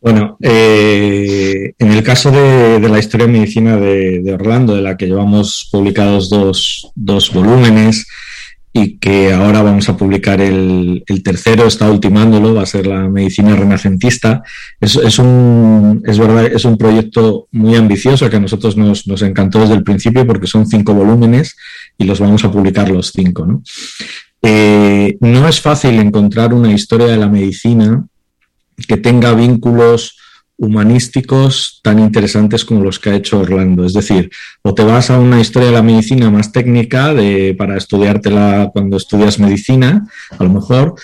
[0.00, 5.06] Bueno, eh, en el caso de, la historia de medicina de, Orlando, de la que
[5.06, 8.06] llevamos publicados dos, dos volúmenes,
[8.76, 13.56] y que ahora vamos a publicar el, tercero, está ultimándolo, va a ser la medicina
[13.56, 14.42] renacentista.
[14.78, 19.22] Es, es, un, es verdad, es un proyecto muy ambicioso que a nosotros nos, nos,
[19.22, 21.56] encantó desde el principio porque son cinco volúmenes
[21.96, 23.46] y los vamos a publicar los cinco.
[23.46, 23.62] ¿no?
[24.42, 28.04] Eh, no es fácil encontrar una historia de la medicina
[28.86, 30.18] que tenga vínculos
[30.58, 33.84] humanísticos tan interesantes como los que ha hecho Orlando.
[33.84, 34.30] Es decir,
[34.62, 38.96] o te vas a una historia de la medicina más técnica de, para estudiártela cuando
[38.96, 40.94] estudias medicina, a lo mejor,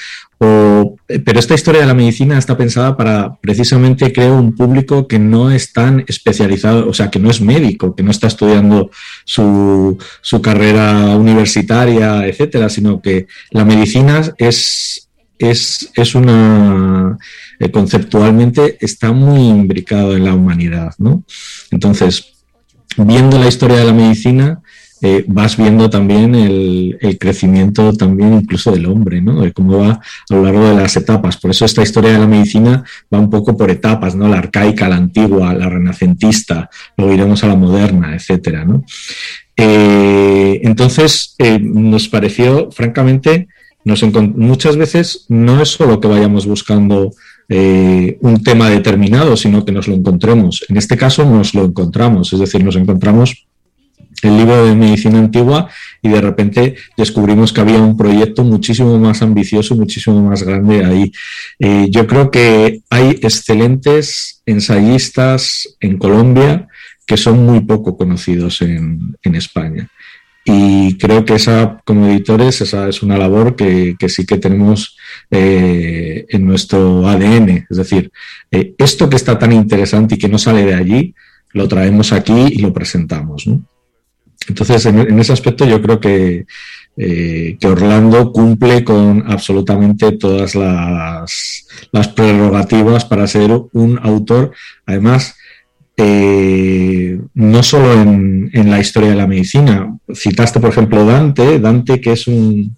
[0.45, 5.21] o, pero esta historia de la medicina está pensada para precisamente, creo, un público que
[5.21, 8.91] no es tan especializado, o sea, que no es médico, que no está estudiando
[9.25, 15.02] su, su carrera universitaria, etcétera, sino que la medicina es,
[15.51, 17.19] es, es una
[17.59, 21.23] eh, conceptualmente está muy imbricado en la humanidad, ¿no?
[21.71, 22.33] Entonces,
[22.97, 24.61] viendo la historia de la medicina,
[25.05, 29.43] eh, vas viendo también el, crecimiento también incluso del hombre, ¿no?
[29.43, 31.37] De cómo va a lo largo de las etapas.
[31.37, 34.29] Por eso esta historia de la medicina va un poco por etapas, ¿no?
[34.29, 38.85] La arcaica, la antigua, la renacentista, luego iremos a la moderna, etcétera, ¿no?
[39.57, 43.49] Eh, entonces, nos pareció, francamente,
[43.85, 44.03] nos
[44.37, 47.13] muchas veces no es solo que vayamos buscando
[47.49, 50.65] eh, un tema determinado, sino que nos lo encontremos.
[50.69, 53.47] En este caso nos lo encontramos, es decir, nos encontramos
[54.23, 55.69] el libro de medicina antigua
[56.01, 61.13] y de repente descubrimos que había un proyecto muchísimo más ambicioso, muchísimo más grande ahí.
[61.59, 66.69] Eh, yo creo que hay excelentes ensayistas en Colombia
[67.05, 69.91] que son muy poco conocidos en, en España.
[70.45, 74.97] Y creo que esa, como editores, esa es una labor que, sí que tenemos
[75.31, 77.67] eh, en nuestro ADN.
[77.71, 78.11] Es decir,
[78.51, 81.15] eh, esto que está tan interesante y que no sale de allí,
[81.53, 83.49] lo traemos aquí y lo presentamos.
[84.49, 86.47] Entonces, en, ese aspecto yo creo que,
[86.97, 91.67] eh, que Orlando cumple con absolutamente todas las,
[92.17, 94.51] prerrogativas para ser un autor,
[94.87, 95.37] además,
[97.35, 99.92] no solo en, la historia de la medicina.
[100.15, 102.77] Citaste, por ejemplo, Dante, Dante que es un,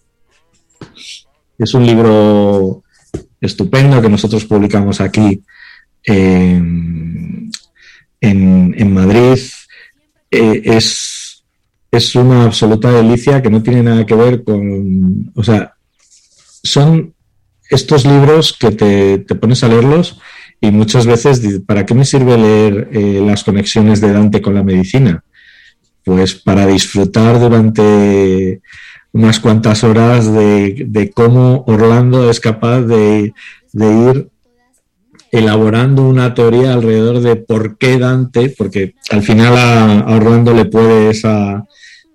[1.58, 2.82] es un libro
[3.40, 5.42] estupendo que nosotros publicamos aquí
[6.04, 7.50] en,
[8.92, 9.38] Madrid.
[10.30, 11.44] Eh, es,
[11.90, 15.32] es una absoluta delicia que no tiene nada que ver con...
[15.34, 15.74] O sea,
[16.62, 17.14] son
[17.70, 20.20] estos libros que te, te pones a leerlos
[20.60, 24.62] y muchas veces, ¿para qué me sirve leer eh, las conexiones de Dante con la
[24.62, 25.23] medicina?
[26.04, 28.60] Pues para disfrutar durante
[29.12, 33.32] unas cuantas horas de, cómo Orlando es capaz de,
[33.72, 34.28] ir
[35.32, 41.10] elaborando una teoría alrededor de por qué Dante, porque al final a Orlando le puede
[41.10, 41.64] esa,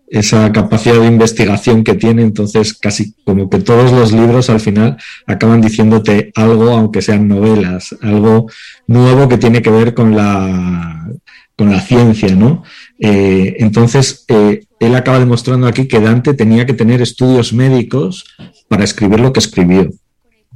[0.10, 4.98] esa capacidad de investigación que tiene, entonces casi como que todos los libros al final
[5.28, 8.48] acaban diciéndote algo, aunque sean novelas, algo
[8.88, 11.08] nuevo que tiene que ver con la,
[11.56, 12.64] con la ciencia, ¿no?
[13.00, 18.26] Eh, entonces, eh, él acaba demostrando aquí que Dante tenía que tener estudios médicos
[18.68, 19.90] para escribir lo que escribió,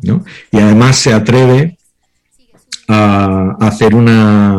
[0.01, 0.23] ¿no?
[0.51, 1.77] Y además se atreve
[2.87, 4.55] a hacer, una,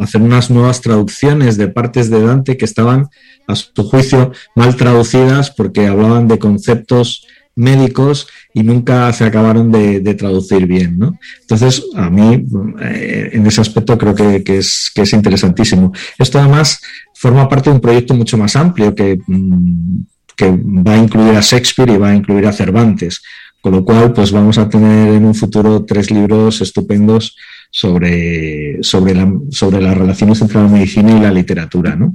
[0.00, 3.08] hacer unas nuevas traducciones de partes de Dante que estaban,
[3.46, 7.24] a su juicio, mal traducidas porque hablaban de conceptos
[7.58, 10.98] médicos y nunca se acabaron de, traducir bien.
[10.98, 11.18] ¿no?
[11.40, 12.46] Entonces, a mí,
[12.80, 15.92] eh, en ese aspecto, creo que, es, que es interesantísimo.
[16.18, 16.80] Esto además
[17.18, 20.04] forma parte de un proyecto mucho más amplio que, mm,
[20.36, 23.20] que va a incluir a Shakespeare y va a incluir a Cervantes.
[23.60, 27.36] Con lo cual, pues vamos a tener en un futuro tres libros estupendos
[27.70, 31.96] sobre, sobre, la, sobre las relaciones entre la medicina y la literatura.
[31.96, 32.14] ¿no?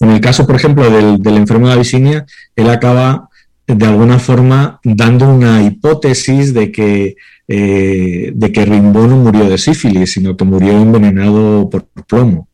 [0.00, 3.28] En el caso, por ejemplo, del, enfermo de Abisinia, él acaba
[3.66, 7.16] de alguna forma dando una hipótesis de que,
[7.48, 12.48] eh, de que Rimbaud no murió de sífilis, sino que murió envenenado por plomo.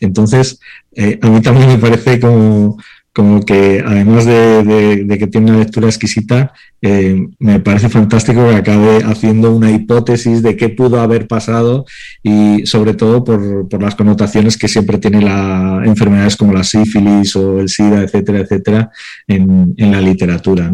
[0.00, 0.60] Entonces,
[0.94, 2.76] eh, a mí también me parece como,
[3.16, 8.98] como que además de, que tiene una lectura exquisita, eh, me parece fantástico que acabe
[9.04, 11.86] haciendo una hipótesis de qué pudo haber pasado
[12.22, 17.58] y sobre todo por, las connotaciones que siempre tiene la enfermedades como la sífilis o
[17.58, 18.90] el SIDA, etcétera, etcétera,
[19.26, 20.70] en, la literatura.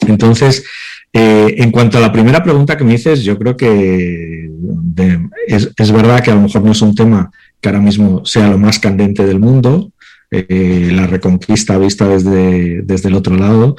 [0.00, 0.66] Entonces,
[1.14, 4.50] eh, en cuanto a la primera pregunta que me dices, yo creo que
[5.46, 7.30] es, es verdad que a lo mejor no es un tema
[7.62, 9.92] que ahora mismo sea lo más candente del mundo,
[10.30, 13.76] eh, la reconquista vista desde, desde el otro lado,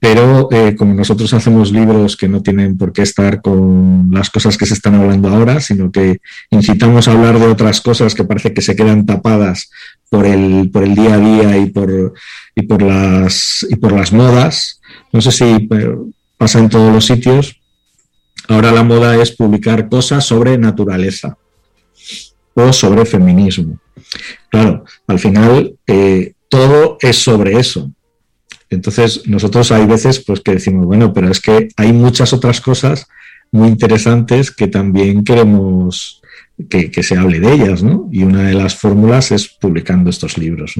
[0.00, 4.58] pero eh, como nosotros hacemos libros que no tienen por qué estar con las cosas
[4.58, 6.20] que se están hablando ahora, sino que
[6.50, 9.70] incitamos a hablar de otras cosas que parece que se quedan tapadas
[10.10, 12.14] por el, por el día a día y por,
[12.56, 14.80] y por, las, y por las modas.
[15.12, 15.68] No sé si eh,
[16.36, 17.60] pasa en todos los sitios.
[18.48, 21.38] Ahora la moda es publicar cosas sobre naturaleza
[22.54, 23.78] o sobre feminismo.
[24.50, 27.90] Claro, al final eh, todo es sobre eso.
[28.70, 33.06] Entonces, nosotros hay veces pues, que decimos, bueno, pero es que hay muchas otras cosas
[33.50, 36.22] muy interesantes que también queremos
[36.70, 38.08] que, se hable de ellas, ¿no?
[38.10, 40.74] Y una de las fórmulas es publicando estos libros,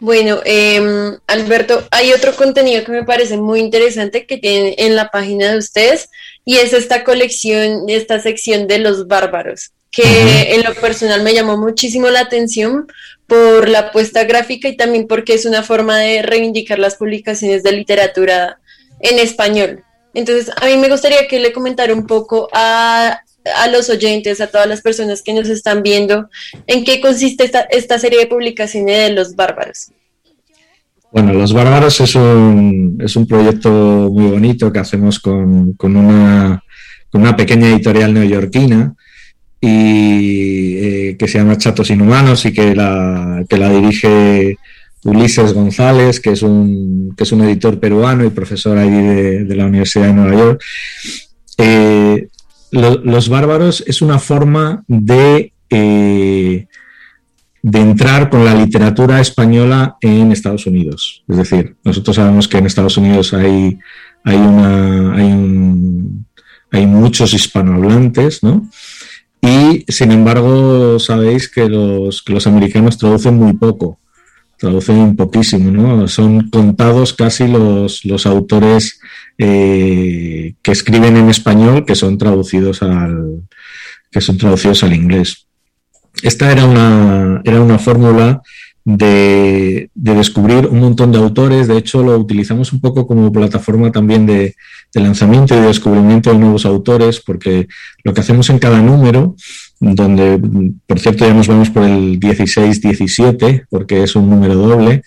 [0.00, 5.08] Bueno, em, Alberto, hay otro contenido que me parece muy interesante que tienen en la
[5.08, 6.10] página de ustedes
[6.44, 11.56] y es esta colección, esta sección de los bárbaros, que en lo personal me llamó
[11.56, 12.86] muchísimo la atención
[13.26, 17.72] por la apuesta gráfica y también porque es una forma de reivindicar las publicaciones de
[17.72, 18.58] literatura
[19.00, 19.84] en español.
[20.12, 23.20] Entonces, a mí me gustaría que le comentara un poco a,
[23.56, 26.28] a los oyentes, a todas las personas que nos están viendo,
[26.66, 29.90] en qué consiste esta, esta serie de publicaciones de los bárbaros.
[31.14, 36.60] Bueno, Los Bárbaros es un, es un proyecto muy bonito que hacemos con, una,
[37.36, 38.96] pequeña editorial neoyorquina
[39.60, 44.56] y eh, que se llama Chatos Inhumanos y que la, que la dirige
[45.04, 49.66] Ulises González, que es un, que es un editor peruano y profesor ahí de, la
[49.66, 50.64] Universidad de Nueva York.
[51.58, 52.26] Eh,
[52.72, 56.66] los Bárbaros es una forma de eh,
[57.64, 61.24] de entrar con la literatura española en Estados Unidos.
[61.26, 63.78] Es decir, nosotros sabemos que en Estados Unidos hay,
[64.22, 64.38] hay,
[66.70, 68.68] hay, muchos hispanohablantes, ¿no?
[69.40, 73.98] Y sin embargo, sabéis que los, los americanos traducen muy poco,
[74.58, 76.06] traducen poquísimo, ¿no?
[76.06, 79.00] Son contados casi los, los autores
[79.38, 83.40] eh, que escriben en español que son traducidos al,
[84.10, 85.43] que son traducidos al inglés.
[86.22, 88.42] Esta era una, era una fórmula
[88.84, 91.68] de, descubrir un montón de autores.
[91.68, 94.54] De hecho, lo utilizamos un poco como plataforma también de,
[94.92, 97.66] lanzamiento y de descubrimiento de nuevos autores, porque
[98.04, 99.34] lo que hacemos en cada número,
[99.80, 100.40] donde,
[100.86, 105.02] por cierto, ya nos vamos por el 16-17, porque es un número doble,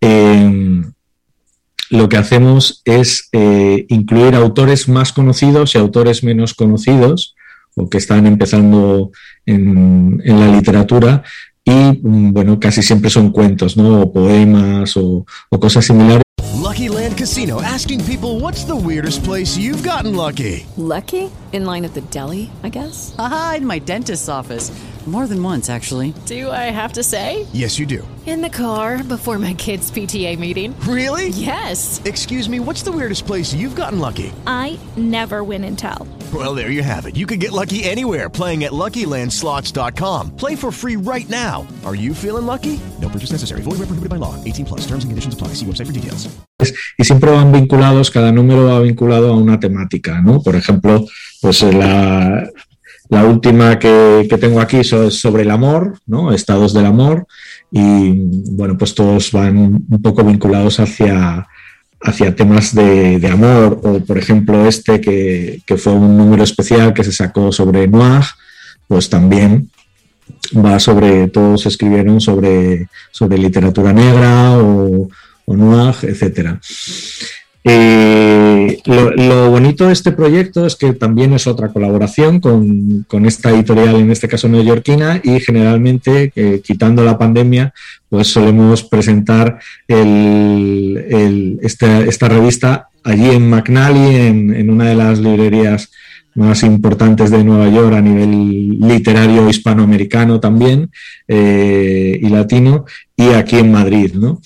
[0.00, 0.82] eh,
[1.90, 7.33] lo que hacemos es eh, incluir autores más conocidos y autores menos conocidos
[7.76, 9.10] o que están empezando
[9.46, 11.22] en, en la literatura
[11.64, 14.02] y mm, bueno, casi siempre son cuentos, ¿no?
[14.02, 16.22] O poemas o, o cosas similares.
[16.60, 20.66] Lucky Land Casino asking people what's the weirdest place you've gotten lucky?
[20.76, 21.30] Lucky?
[21.52, 23.14] In line at the deli, I guess.
[23.18, 24.72] Aha, in my dentist's office.
[25.06, 26.14] More than once, actually.
[26.24, 27.46] Do I have to say?
[27.52, 28.08] Yes, you do.
[28.24, 30.74] In the car before my kids' PTA meeting.
[30.88, 31.28] Really?
[31.28, 32.00] Yes.
[32.06, 34.32] Excuse me, what's the weirdest place you've gotten lucky?
[34.46, 36.08] I never win and tell.
[36.32, 37.16] Well, there you have it.
[37.16, 40.36] You can get lucky anywhere playing at LuckyLandSlots.com.
[40.36, 41.66] Play for free right now.
[41.84, 42.80] Are you feeling lucky?
[43.02, 43.60] No purchase necessary.
[43.60, 44.42] Void where prohibited by law.
[44.44, 44.80] 18 plus.
[44.86, 45.48] Terms and conditions apply.
[45.48, 46.26] See website for details.
[46.96, 50.40] Y siempre van vinculados, cada número va vinculado a una temática, ¿no?
[50.40, 51.04] Por ejemplo,
[51.42, 52.48] pues la,
[53.10, 56.32] La última que, tengo aquí es sobre el amor, ¿no?
[56.32, 57.26] Estados del amor.
[57.70, 58.12] Y
[58.52, 61.46] bueno, pues todos van un poco vinculados hacia,
[62.04, 63.80] hacia temas de, amor.
[63.82, 68.24] O por ejemplo, este que, fue un número especial que se sacó sobre Noir,
[68.86, 69.70] pues también
[70.54, 75.08] va sobre, todos escribieron sobre, sobre literatura negra o,
[75.46, 76.60] o noir, etcétera.
[77.66, 83.96] Eh, lo, bonito de este proyecto es que también es otra colaboración con, esta editorial,
[83.96, 87.72] en este caso neoyorquina, y generalmente, eh, quitando la pandemia,
[88.10, 89.58] pues solemos presentar
[91.62, 95.90] esta, revista allí en McNally, en, una de las librerías
[96.34, 100.90] más importantes de Nueva York a nivel literario hispanoamericano también
[101.28, 102.84] eh, y latino,
[103.16, 104.40] y aquí en Madrid, ¿no?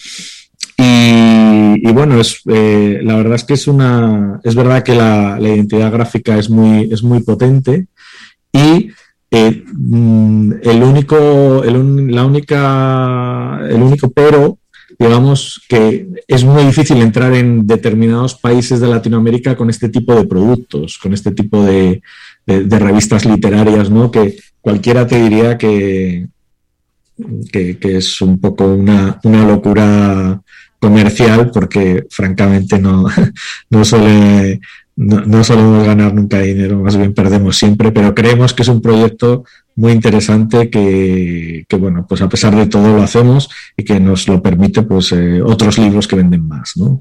[0.81, 5.93] Y, bueno, es, eh, la verdad es que es una, es verdad que la, identidad
[5.93, 7.87] gráfica es muy, es muy potente
[8.53, 8.91] y
[9.31, 14.59] Eh, mm, el único, el, la única, el único pero,
[14.99, 20.25] digamos, que es muy difícil entrar en determinados países de Latinoamérica con este tipo de
[20.27, 22.01] productos, con este tipo de,
[22.47, 24.11] de, revistas literarias, ¿no?
[24.11, 26.29] Que cualquiera te diría que,
[27.53, 30.41] que, es un poco una, una, locura
[30.81, 33.07] comercial porque francamente no,
[33.71, 34.61] no suele
[34.99, 39.45] no, solemos ganar nunca dinero, más bien perdemos siempre, pero creemos que es un proyecto
[39.77, 44.43] muy interesante que, bueno, pues a pesar de todo lo hacemos y que nos lo
[44.43, 47.01] permite pues eh, otros libros que venden más, ¿no?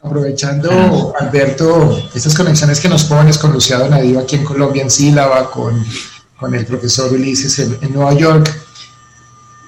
[0.00, 5.50] Aprovechando, Alberto, estas conexiones que nos pones con Luciano Nadivo aquí en Colombia, en Sílaba,
[5.50, 5.84] con,
[6.38, 8.50] con el profesor Ulises en, en Nueva York,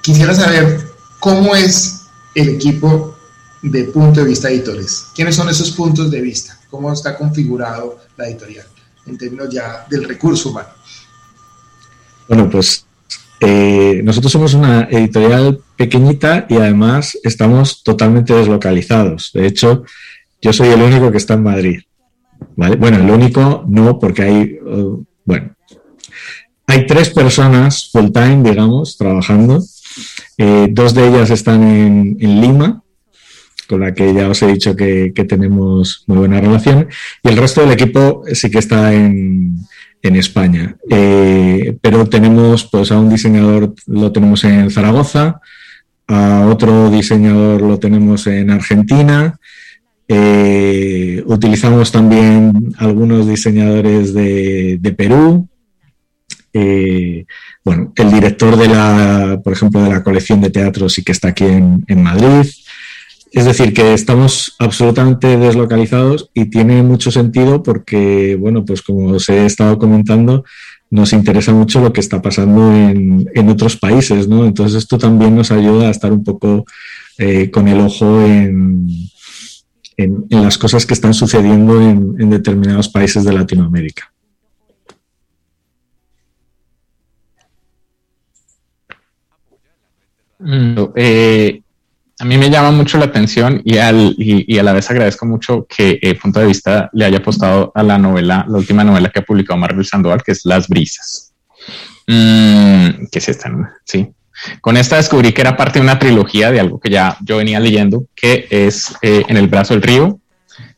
[0.01, 0.88] quisiera saber
[1.19, 3.15] cómo es el equipo
[3.61, 5.07] de punto de vista editores.
[5.15, 6.57] ¿Quiénes son esos puntos de vista?
[6.69, 8.65] ¿Cómo está configurado la editorial
[9.05, 10.69] en términos ya del recurso humano?
[12.27, 12.85] Bueno, pues
[13.39, 19.31] eh, nosotros somos una editorial pequeñita y además estamos totalmente deslocalizados.
[19.33, 19.83] De hecho,
[20.41, 21.79] yo soy el único que está en Madrid.
[22.55, 25.55] Bueno, el único no, porque hay, uh, bueno,
[26.67, 29.63] hay tres personas full time, digamos, trabajando.
[30.37, 32.83] Eh, dos de ellas están en, en Lima,
[33.67, 36.87] con la que ya os he dicho que, tenemos muy buena relación,
[37.23, 39.67] y el resto del equipo sí que está en,
[40.01, 40.77] España.
[40.89, 45.41] Eh, pero tenemos pues a un diseñador lo tenemos en Zaragoza,
[46.07, 49.37] a otro diseñador lo tenemos en Argentina,
[50.07, 55.48] eh, utilizamos también algunos diseñadores de, Perú.
[56.53, 57.25] Eh,
[57.63, 61.29] bueno, el director de la, por ejemplo, de la colección de teatro sí que está
[61.29, 62.49] aquí en, Madrid.
[63.31, 69.29] Es decir, que estamos absolutamente deslocalizados y tiene mucho sentido porque, bueno, pues como os
[69.29, 70.43] he estado comentando,
[70.89, 74.45] nos interesa mucho lo que está pasando en, otros países, ¿no?
[74.45, 76.65] Entonces esto también nos ayuda a estar un poco
[77.19, 78.87] eh, con el ojo en,
[79.99, 84.08] en, las cosas que están sucediendo en, determinados países de Latinoamérica.
[90.95, 91.61] Eh,
[92.19, 95.65] a mí me llama mucho la atención y, al, y, a la vez agradezco mucho
[95.69, 99.19] que eh, Punto de Vista le haya apostado a la novela, la última novela que
[99.19, 101.33] ha publicado Marvel Sandoval, que es Las Brisas.
[102.07, 103.49] Mm, que es esta,
[103.85, 104.09] sí.
[104.59, 107.59] Con esta descubrí que era parte de una trilogía de algo que ya yo venía
[107.59, 110.19] leyendo, que es eh, En el brazo del río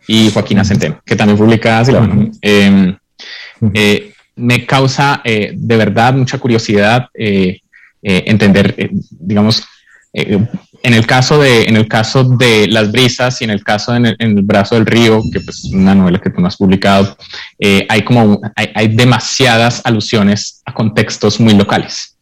[0.07, 2.07] y Joaquina Centeno, que también publica así la
[2.41, 2.97] em,
[3.73, 7.07] eh, Me causa de verdad mucha curiosidad
[8.01, 9.63] entender, digamos,
[10.83, 14.05] en el caso de, en el caso de Las Brisas y en el caso en
[14.05, 17.15] el, Brazo del Río, que pues, es una novela que tú no has publicado,
[17.59, 22.17] eh, hay como hay, demasiadas alusiones a contextos muy locales.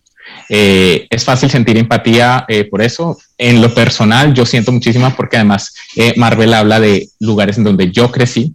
[0.49, 3.17] Eh, es fácil sentir empatía eh, por eso.
[3.37, 5.73] En lo personal, yo siento muchísima porque además
[6.17, 8.53] Marvel habla de lugares en donde yo crecí,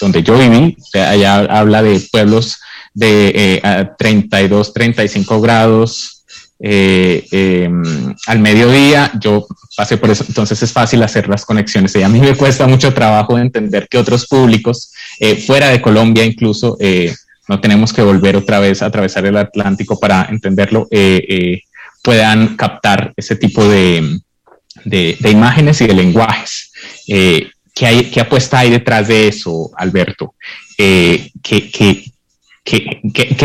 [0.00, 0.76] donde yo viví.
[0.80, 2.58] O sea, allá habla de pueblos
[2.94, 3.60] de
[3.98, 6.22] 32, 35 grados,
[6.64, 11.96] eh, em, al mediodía, yo pasé por eso, entonces es fácil hacer las conexiones.
[11.96, 16.24] Y a mí me cuesta mucho trabajo entender que otros públicos, eh, fuera de Colombia
[16.24, 17.12] incluso, eh,
[17.48, 20.88] no tenemos que volver otra vez a atravesar el Atlántico para entenderlo,
[22.04, 24.20] puedan captar ese tipo de,
[24.84, 26.70] de, imágenes y de lenguajes.
[27.06, 30.34] ¿qué, hay, ¿Qué apuesta hay detrás de eso, Alberto?
[30.76, 32.11] ¿qué, qué,
[32.64, 33.02] ¿Qué,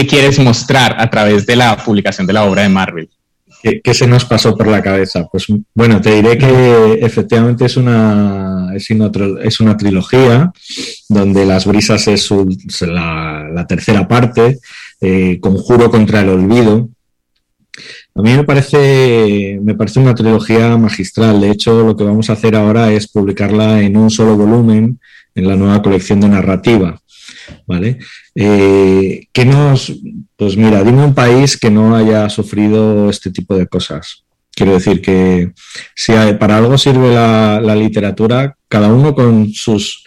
[0.07, 3.09] quieres mostrar a través de la publicación de la obra de Marvel?
[3.83, 5.27] ¿Qué, se nos pasó por la cabeza?
[5.31, 10.51] Pues bueno, te diré que efectivamente es una, es una, trilogía
[11.09, 12.29] donde Las Brisas es,
[12.81, 14.59] la, tercera parte,
[15.01, 16.89] eh, Conjuro contra el Olvido.
[18.13, 21.41] A mí me parece, me parece una trilogía magistral.
[21.41, 24.99] De hecho, lo que vamos a hacer ahora es publicarla en un solo volumen
[25.33, 26.99] en la nueva colección de narrativa.
[27.65, 27.99] ¿Vale?
[28.35, 29.93] Eh, que nos,
[30.35, 34.23] pues mira, dime un país que no haya sufrido este tipo de cosas.
[34.53, 35.51] Quiero decir que
[35.95, 40.03] si para algo sirve la, literatura, cada uno con sus,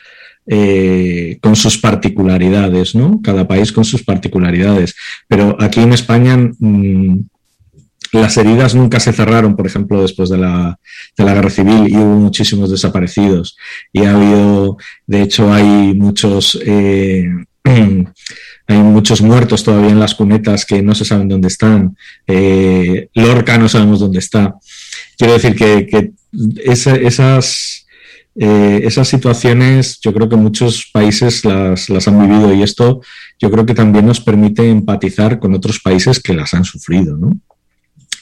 [0.47, 3.21] eh, con sus particularidades, ¿no?
[3.23, 4.97] Cada país con sus particularidades.
[5.29, 7.30] Pero aquí en España mm,
[8.13, 10.79] las heridas nunca se cerraron, por ejemplo, después de la,
[11.17, 13.57] de la, guerra civil y hubo muchísimos desaparecidos.
[13.93, 17.25] Y ha habido, de hecho, hay muchos, eh,
[17.65, 21.97] hay muchos muertos todavía en las cunetas que no se saben dónde están.
[22.27, 24.55] Eh, Lorca no sabemos dónde está.
[25.17, 26.13] Quiero decir que,
[26.65, 27.87] esas,
[28.37, 33.01] eh, esas situaciones yo creo que muchos países las, las han vivido y esto
[33.39, 37.39] yo creo que también nos permite empatizar con otros países que las han sufrido, ¿no?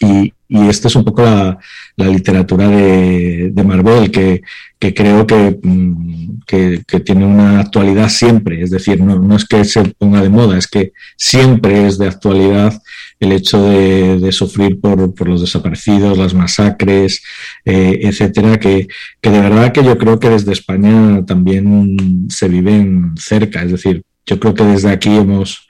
[0.01, 1.59] Y, y esta es un poco la,
[1.97, 4.43] la literatura de, de, Marvel, que,
[4.79, 8.63] que creo que, mm, que, que, tiene una actualidad siempre.
[8.63, 12.07] Es decir, no, no, es que se ponga de moda, es que siempre es de
[12.07, 12.81] actualidad
[13.21, 17.23] el hecho de, de sufrir por, por, los desaparecidos, las masacres,
[17.65, 18.87] eh, etcétera, que,
[19.21, 23.63] que de verdad que yo creo que desde España también se viven cerca.
[23.63, 25.69] Es decir, yo creo que desde aquí hemos,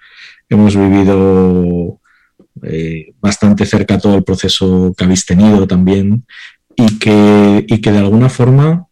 [0.51, 1.99] hemos vivido
[2.63, 6.25] eh, bastante cerca todo el proceso que habéis tenido también
[6.77, 8.87] y que, y que de alguna forma,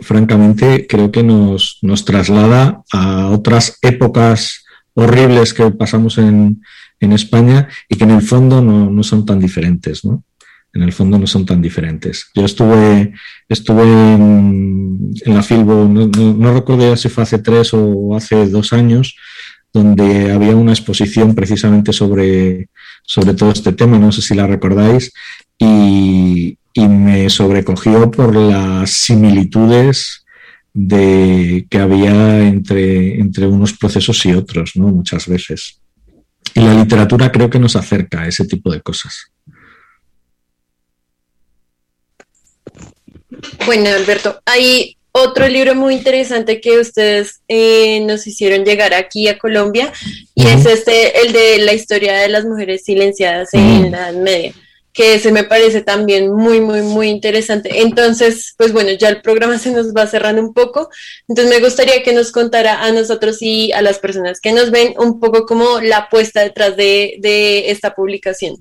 [0.00, 4.64] francamente, creo que nos, nos traslada a otras épocas
[4.94, 6.62] horribles que pasamos en,
[7.00, 10.24] en España y que en el fondo no, no, son tan diferentes, ¿no?
[10.72, 12.26] En el fondo no son tan diferentes.
[12.34, 13.14] Yo estuve,
[13.48, 18.72] estuve en, la Filbo, no, no, no recuerdo si fue hace tres o hace dos
[18.72, 19.16] años,
[19.72, 22.68] donde había una exposición precisamente sobre,
[23.06, 25.12] sobre todo este tema, no sé si la recordáis,
[25.58, 30.26] y, y me sobrecogió por las similitudes
[30.74, 34.88] de, que había entre, entre unos procesos y otros, ¿no?
[34.88, 35.80] Muchas veces.
[36.54, 39.32] Y la literatura creo que nos acerca a ese tipo de cosas.
[43.64, 49.38] Bueno, Alberto, hay otro libro muy interesante que ustedes eh, nos hicieron llegar aquí a
[49.38, 49.92] Colombia
[50.34, 50.58] y uh -huh.
[50.58, 53.86] es este, el de la historia de las mujeres silenciadas uh -huh.
[53.86, 54.52] en la Edad Media,
[54.92, 57.80] que ese me parece también muy, muy, muy interesante.
[57.80, 60.90] Entonces, pues bueno, ya el programa se nos va cerrando un poco,
[61.28, 64.94] entonces me gustaría que nos contara a nosotros y a las personas que nos ven
[64.98, 68.56] un poco como la apuesta detrás de, de esta publicación.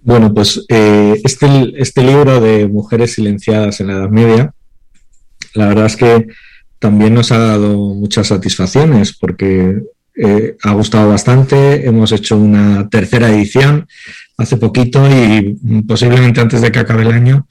[0.00, 4.54] Bueno, pues eh, este, este libro de Mujeres Silenciadas en la Edad Media
[5.58, 6.28] la verdad es que
[6.78, 9.82] también nos ha dado muchas satisfacciones porque
[10.14, 11.84] eh, ha gustado bastante.
[11.86, 13.88] Hemos hecho una tercera edición
[14.36, 17.48] hace poquito y posiblemente antes de que acabe el año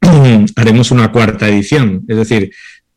[0.56, 2.04] haremos una cuarta edición.
[2.08, 2.52] Es decir,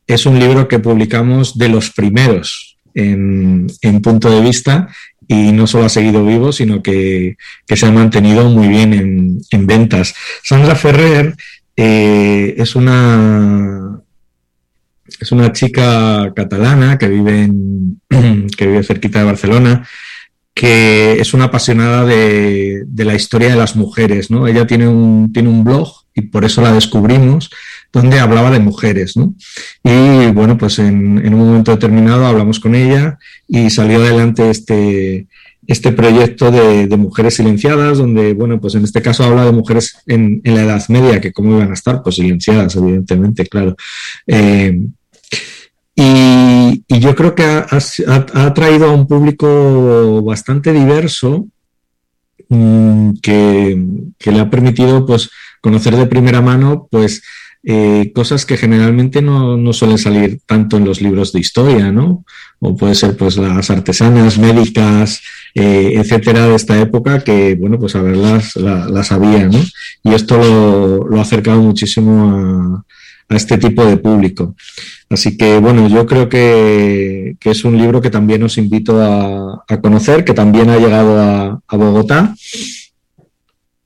[0.06, 3.66] es un libro que publicamos de los primeros en,
[4.02, 4.88] punto de vista
[5.26, 7.36] y no solo ha seguido vivo, sino que,
[7.66, 10.14] que se ha mantenido muy bien en, en ventas.
[10.42, 11.34] Sandra Ferrer
[11.76, 13.99] eh, es una
[15.20, 18.00] es una chica catalana que vive, en,
[18.56, 19.86] que vive cerquita de Barcelona,
[20.54, 24.30] que es una apasionada de, de, la historia de las mujeres.
[24.30, 24.46] ¿no?
[24.46, 27.50] Ella tiene un, tiene un blog y por eso la descubrimos,
[27.92, 29.16] donde hablaba de mujeres.
[29.16, 29.34] ¿no?
[29.84, 35.28] Y bueno, pues en, en, un momento determinado hablamos con ella y salió adelante este,
[35.66, 39.98] este proyecto de, de, mujeres silenciadas, donde, bueno, pues en este caso habla de mujeres
[40.06, 43.76] en, en la Edad Media, que cómo iban a estar, pues silenciadas, evidentemente, claro.
[44.26, 44.80] Eh,
[46.02, 51.46] y, yo creo que ha, ha, traído a un público bastante diverso
[52.48, 53.84] mmm, que,
[54.18, 55.30] que, le ha permitido pues,
[55.60, 57.22] conocer de primera mano pues,
[57.62, 62.24] eh, cosas que generalmente no, no, suelen salir tanto en los libros de historia, ¿no?
[62.60, 65.20] O puede ser pues las artesanas médicas,
[65.54, 69.60] eh, etcétera, de esta época que, bueno, pues a verlas la, las había, ¿no?
[70.02, 72.84] Y esto lo, lo ha acercado muchísimo a,
[73.30, 74.54] a este tipo de público.
[75.08, 79.64] Así que bueno, yo creo que, que es un libro que también os invito a,
[79.66, 82.34] a conocer, que también ha llegado a, a, Bogotá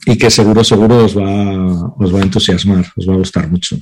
[0.07, 3.77] y que seguro, seguro os va, os va a entusiasmar, os va a gustar mucho.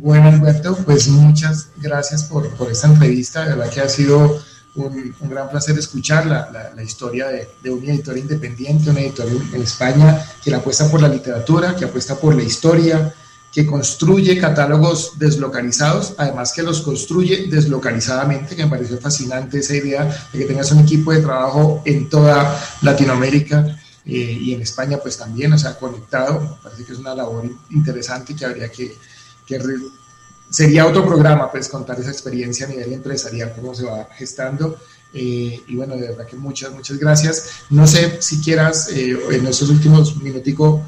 [0.00, 3.46] Bueno, Alberto, pues muchas gracias por, por esta entrevista.
[3.46, 4.38] La verdad que ha sido
[4.76, 9.30] un, un, gran placer escuchar la, la, historia de, de, una editora independiente, una editora
[9.30, 13.14] en España que apuesta por la literatura, que apuesta por la historia,
[13.54, 20.28] que construye catálogos deslocalizados, además que los construye deslocalizadamente, que me pareció fascinante esa idea
[20.32, 25.16] de que tengas un equipo de trabajo en toda Latinoamérica eh, y en España pues
[25.16, 28.96] también, o sea, conectado, me parece que es una labor interesante que habría que,
[29.46, 29.60] que
[30.54, 34.78] sería otro programa, pues, contar esa experiencia a nivel empresarial, cómo se va gestando.
[35.12, 37.64] Eh, y bueno, de verdad que muchas, muchas gracias.
[37.70, 40.80] No sé si quieras, eh, en estos últimos minuticos,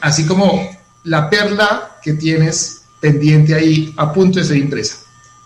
[0.00, 0.68] así como
[1.04, 4.96] la perla que tienes pendiente ahí a punto de ser impresa.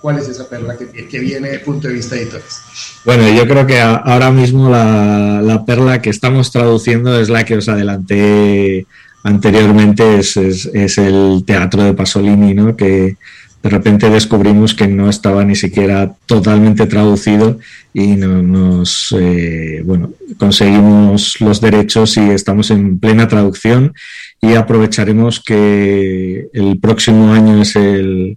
[0.00, 2.56] ¿Cuál es esa perla que, que viene desde el punto de vista de editores?
[3.04, 7.44] Bueno, yo creo que a, ahora mismo la, la, perla que estamos traduciendo es la
[7.44, 8.86] que os adelanté
[9.22, 12.74] anteriormente, es, es, es el teatro de Pasolini, ¿no?
[12.76, 13.16] Que,
[13.62, 17.58] de repente descubrimos que no estaba ni siquiera totalmente traducido
[17.94, 23.94] y no, nos, eh, bueno, conseguimos los derechos y estamos en plena traducción
[24.40, 28.36] y aprovecharemos que el próximo año es el,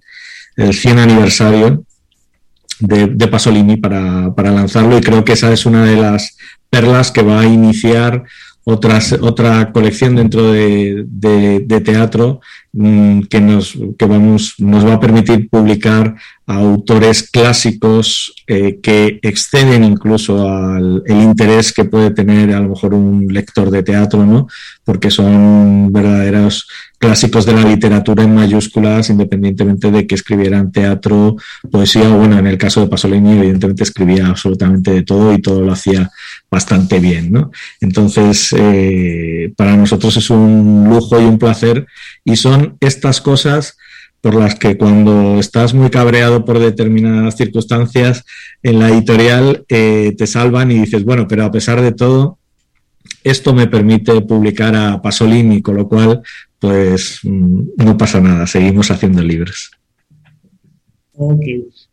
[0.58, 1.84] el 100 aniversario
[2.80, 6.38] de, Pasolini para, para, lanzarlo y creo que esa es una de las
[6.70, 8.26] perlas que va a iniciar
[8.66, 12.42] otras, otra colección dentro de, de, teatro
[13.30, 16.16] que, nos, que vamos, nos va a permitir publicar
[16.46, 22.94] autores clásicos eh, que exceden incluso al el interés que puede tener a lo mejor
[22.94, 24.48] un lector de teatro, ¿no?
[24.84, 26.68] porque son verdaderos
[27.00, 31.36] clásicos de la literatura en mayúsculas, independientemente de que escribieran teatro,
[31.72, 35.72] poesía, bueno, en el caso de Pasolini, evidentemente escribía absolutamente de todo y todo lo
[35.72, 36.10] hacía
[36.56, 37.34] bastante bien.
[37.34, 37.52] ¿no?
[37.82, 41.86] Entonces, eh, para nosotros es un lujo y un placer,
[42.24, 43.78] y son estas cosas
[44.22, 48.24] por las que cuando estás muy cabreado por determinadas circunstancias
[48.64, 52.40] en la editorial eh, te salvan y dices, bueno, pero a pesar de todo,
[53.24, 56.22] esto me permite publicar a Pasolini, con lo cual,
[56.58, 59.72] pues mm, no pasa nada, seguimos haciendo libros.
[61.18, 61.44] Ok,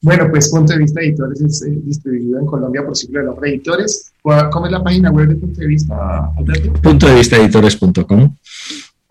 [0.02, 3.42] bueno, pues Punto de Vista Editores es eh, distribuido en Colombia por Ciclo de los
[3.42, 4.12] Editores.
[4.22, 6.72] ¿Cómo es la página web de Punto de Vista, Alberto?
[6.74, 8.36] Punto de vista editores.com.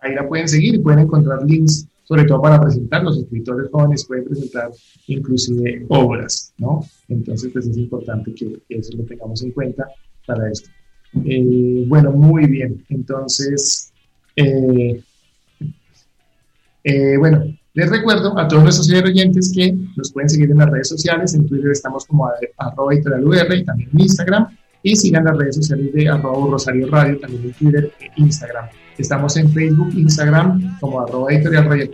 [0.01, 4.03] Ahí la pueden seguir y pueden encontrar links sobre todo para presentar, los escritores jóvenes
[4.05, 4.69] pueden presentar
[5.07, 6.85] inclusive obras, ¿no?
[7.07, 9.87] Entonces, pues es importante que, eso lo tengamos en cuenta
[10.27, 10.69] para esto.
[11.23, 13.93] Eh, bueno, muy bien, entonces,
[14.35, 15.01] eh,
[16.83, 20.89] eh, bueno, les recuerdo a todos nuestros oyentes que nos pueden seguir en las redes
[20.89, 24.47] sociales, en Twitter estamos como arroba UR y también en Instagram,
[24.83, 28.65] y sigan las redes sociales de arroba Rosario Radio, también en Twitter e Instagram.
[28.97, 31.89] Estamos en Facebook, Instagram, como arroba editorial Radio y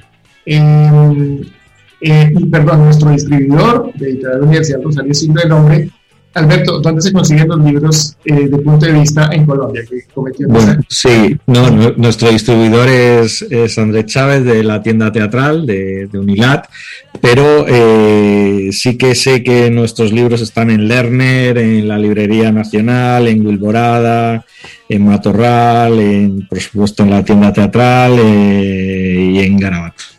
[2.00, 5.90] Eh, perdón, nuestro distribuidor de Editorial Universidad Rosario Siglo del Hombre.
[6.36, 9.82] Alberto, ¿dónde se consiguen los libros eh, de punto de vista en Colombia?
[9.88, 15.66] Que cometió bueno, sí, no, nuestro distribuidor es, es, Andrés Chávez de la tienda teatral
[15.66, 16.68] de, de Unilat,
[17.20, 23.28] pero eh, sí que sé que nuestros libros están en Lerner, en la Librería Nacional,
[23.28, 24.44] en Wilborada,
[24.88, 30.16] en Matorral, en, por supuesto en la tienda teatral y en Garabato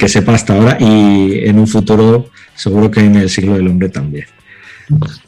[0.00, 3.90] que sepa hasta ahora y en un futuro seguro que en el siglo del hombre
[3.90, 4.24] también.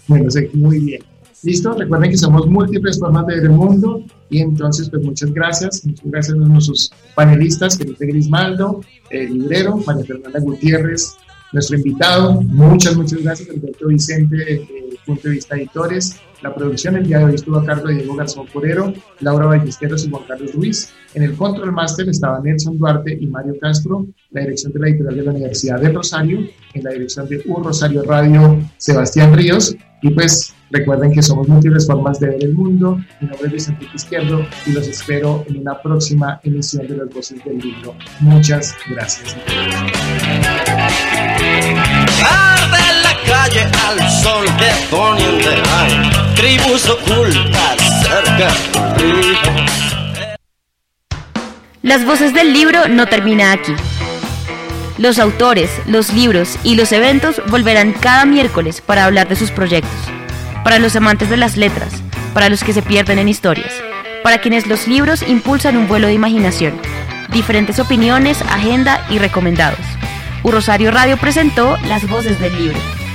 [0.08, 1.02] Bueno, sí, muy bien.
[1.42, 5.84] Listo, recuerden que somos múltiples formas de ver el mundo y entonces pues muchas gracias,
[5.84, 8.80] muchas gracias a nuestros panelistas, Felipe Grismaldo,
[9.10, 11.16] el librero, María Fernanda Gutiérrez,
[11.52, 14.66] nuestro invitado, muchas, muchas gracias, Alberto Vicente, de
[15.04, 18.16] Punto de Vista Editores, la producción el día de hoy estuvo a cargo de Diego
[18.16, 20.88] Garzón Porero, Laura Ballesteros y Juan Carlos Ruiz.
[21.14, 25.16] En el Control Master estaba Nelson Duarte y Mario Castro, la dirección de la editorial
[25.16, 26.40] de la Universidad de Rosario,
[26.74, 29.76] en la dirección de Un Rosario Radio, Sebastián Ríos.
[30.02, 32.98] Y pues recuerden que somos múltiples formas de ver el mundo.
[33.20, 37.44] Mi nombre es Vicente Izquierdo y los espero en una próxima emisión de Las Voces
[37.44, 37.94] del Libro.
[38.20, 39.36] Muchas gracias
[43.26, 45.62] calle al sol de poniente
[46.34, 46.82] tribus
[48.02, 48.48] cerca
[51.82, 53.74] Las voces del libro no termina aquí.
[54.98, 59.90] Los autores, los libros y los eventos volverán cada miércoles para hablar de sus proyectos.
[60.64, 61.92] Para los amantes de las letras,
[62.34, 63.72] para los que se pierden en historias,
[64.22, 66.80] para quienes los libros impulsan un vuelo de imaginación,
[67.32, 69.80] diferentes opiniones, agenda y recomendados.
[70.44, 72.78] Rosario Radio presentó Las voces del libro